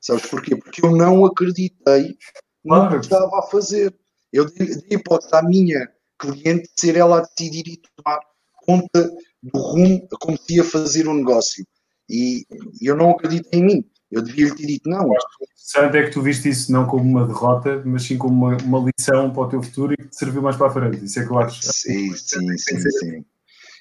[0.00, 0.56] Sabes porquê?
[0.56, 2.16] Porque eu não acreditei
[2.64, 3.94] no que estava a fazer.
[4.32, 5.88] Eu dei, dei hipótese à minha
[6.18, 8.20] cliente ser ela a decidir e tomar
[8.66, 9.10] conta
[9.42, 11.66] do rumo como se ia fazer o um negócio.
[12.08, 12.46] E
[12.82, 13.90] eu não acredito em mim.
[14.14, 15.08] Eu devia lhe ter dito não.
[15.08, 18.56] O interessante é que tu viste isso não como uma derrota, mas sim como uma,
[18.58, 21.04] uma lição para o teu futuro e que te serviu mais para a frente.
[21.04, 21.60] Isso é que eu acho.
[21.62, 23.24] Sim, sim, sim, sim.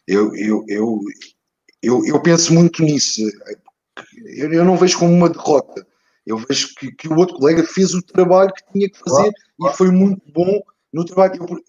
[0.07, 0.99] Eu, eu, eu,
[1.81, 3.21] eu, eu penso muito nisso.
[4.25, 5.85] Eu, eu não vejo como uma derrota.
[6.25, 9.73] Eu vejo que, que o outro colega fez o trabalho que tinha que fazer claro.
[9.73, 10.61] e foi muito bom
[10.91, 11.45] no trabalho.
[11.47, 11.59] Eu,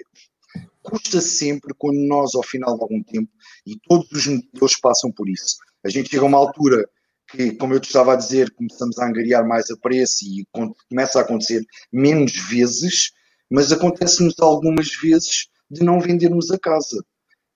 [0.82, 3.30] custa sempre quando nós, ao final de algum tempo,
[3.66, 5.56] e todos os mediadores passam por isso.
[5.84, 6.88] A gente chega a uma altura
[7.34, 10.46] que, como eu te estava a dizer, começamos a angariar mais a preço e
[10.88, 13.10] começa a acontecer menos vezes,
[13.50, 17.04] mas acontece-nos algumas vezes de não vendermos a casa.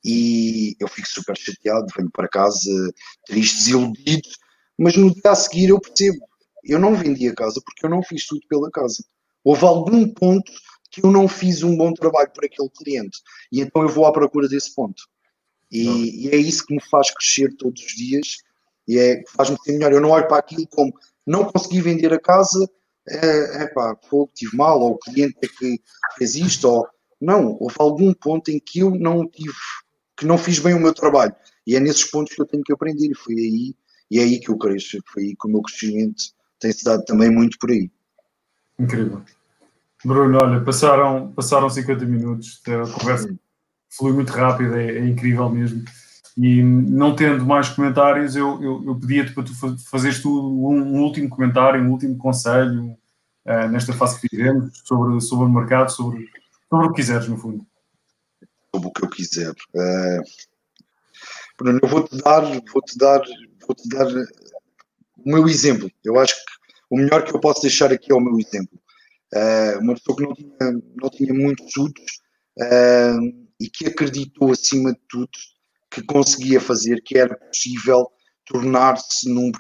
[0.05, 2.71] E eu fico super chateado, venho para casa
[3.27, 4.29] triste, desiludido,
[4.79, 6.19] mas no dia a seguir eu percebo,
[6.65, 9.05] eu não vendi a casa porque eu não fiz tudo pela casa.
[9.45, 10.53] Houve algum ponto
[10.91, 13.19] que eu não fiz um bom trabalho para aquele cliente.
[13.53, 15.03] E então eu vou à procura desse ponto.
[15.71, 18.39] E, e é isso que me faz crescer todos os dias
[18.89, 19.93] e é faz-me ser melhor.
[19.93, 20.93] Eu não olho para aquilo como
[21.27, 22.69] não consegui vender a casa,
[23.07, 25.81] é, é pá, fogo, tive mal, ou o cliente é que
[26.17, 26.89] fez isto, ou
[27.21, 29.53] não, houve algum ponto em que eu não tive,
[30.17, 31.35] que não fiz bem o meu trabalho.
[31.67, 33.75] E é nesses pontos que eu tenho que aprender, e foi aí,
[34.11, 36.23] e é aí que eu cresço, foi aí que o meu crescimento
[36.59, 37.91] tem-se dado também muito por aí.
[38.79, 39.23] Incrível.
[40.05, 43.35] Bruno, olha, passaram, passaram 50 minutos, a conversa
[43.91, 45.85] flui muito rápido, é, é, incrível mesmo.
[46.41, 49.53] E não tendo mais comentários, eu, eu, eu pedia-te para tu
[49.91, 52.97] fazeres tu um, um, último comentário, um último conselho
[53.45, 56.29] uh, nesta fase que vivemos sobre, sobre o mercado, sobre,
[56.71, 57.67] sobre o que quiseres, no fundo.
[58.73, 59.51] Sobre o que eu quiser.
[59.51, 60.23] Uh,
[61.59, 63.21] Bruno, eu vou-te dar, vou-te dar,
[63.67, 65.91] vou-te dar o meu exemplo.
[66.05, 66.53] Eu acho que
[66.89, 68.79] o melhor que eu posso deixar aqui é o meu exemplo.
[69.35, 72.21] Uh, uma pessoa que não tinha, não tinha muitos estudos
[72.61, 75.31] uh, e que acreditou, acima de tudo,
[75.91, 78.11] que conseguia fazer, que era possível
[78.47, 79.51] tornar-se num,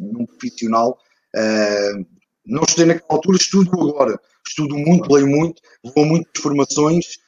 [0.00, 0.98] num, profissional.
[1.36, 2.06] Uh,
[2.46, 4.18] não estudei naquela altura, estudo agora.
[4.46, 5.60] Estudo muito, leio muito,
[5.94, 7.18] vou muitas formações.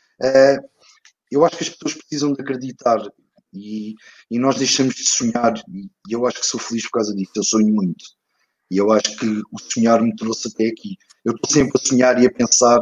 [1.30, 2.98] eu acho que as pessoas precisam de acreditar
[3.52, 3.94] e,
[4.30, 7.44] e nós deixamos de sonhar e eu acho que sou feliz por causa disso, eu
[7.44, 8.04] sonho muito
[8.70, 10.96] e eu acho que o sonhar me trouxe até aqui.
[11.24, 12.78] Eu estou sempre a sonhar e a pensar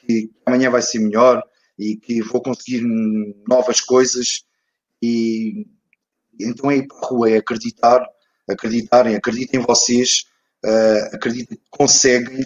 [0.00, 1.42] que amanhã vai ser melhor
[1.78, 2.82] e que vou conseguir
[3.48, 4.42] novas coisas
[5.02, 5.66] e
[6.40, 8.06] então é ir para a rua, é acreditar,
[8.48, 10.24] acreditarem, acreditem em vocês,
[10.64, 12.44] uh, acreditem que conseguem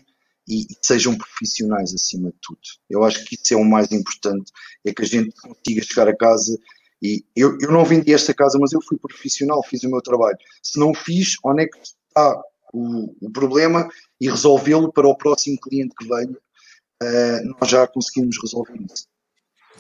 [0.49, 2.61] e, e, sejam profissionais acima de tudo.
[2.89, 4.51] Eu acho que isso é o mais importante,
[4.85, 6.59] é que a gente consiga chegar a casa
[7.03, 10.39] e eu, eu não vendi esta casa, mas eu fui profissional, fiz o meu trabalho.
[10.63, 12.43] Se não o fiz, onde é que está
[12.73, 13.89] o, o problema
[14.21, 19.07] e resolvê-lo para o próximo cliente que venha, uh, nós já conseguimos resolver isso.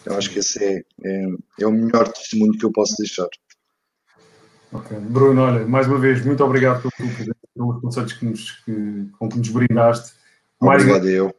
[0.04, 1.26] Eu acho que esse é, é,
[1.60, 3.28] é, o melhor testemunho que eu posso deixar.
[4.72, 4.98] Ok.
[4.98, 7.10] Bruno, olha, mais uma vez, muito obrigado pelo,
[7.54, 10.14] pelos conselhos que nos, que, com que nos brindaste.
[10.60, 11.34] Mais obrigado eu.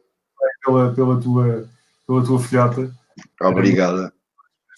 [0.64, 1.68] Pela, pela, tua,
[2.06, 2.94] pela tua filhota.
[3.42, 4.12] Obrigada.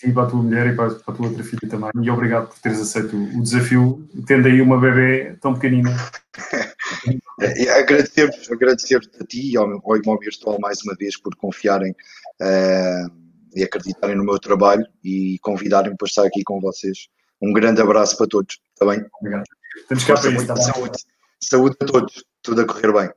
[0.02, 1.90] E para a tua mulher e para, para a tua outra filha também.
[2.02, 5.94] E obrigado por teres aceito o, desafio, tendo aí uma bebê tão pequenina.
[7.78, 13.25] agradecer-vos agradecer a ti e ao, ao Imóvel Virtual mais uma vez por confiarem uh,
[13.56, 17.08] e acreditarem no meu trabalho e convidarem para estar aqui com vocês.
[17.42, 19.04] Um grande abraço para todos, está bem?
[19.20, 19.44] Obrigado.
[19.88, 20.98] Temos cá para isso, tá saúde.
[21.40, 23.10] Saúde a todos, tudo a correr bem.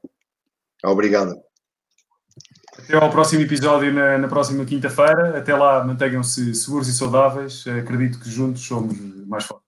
[0.83, 1.35] Obrigado.
[2.77, 5.37] Até ao próximo episódio na, na próxima quinta-feira.
[5.37, 7.65] Até lá, mantenham-se seguros e saudáveis.
[7.67, 9.58] Acredito que juntos somos mais fortes.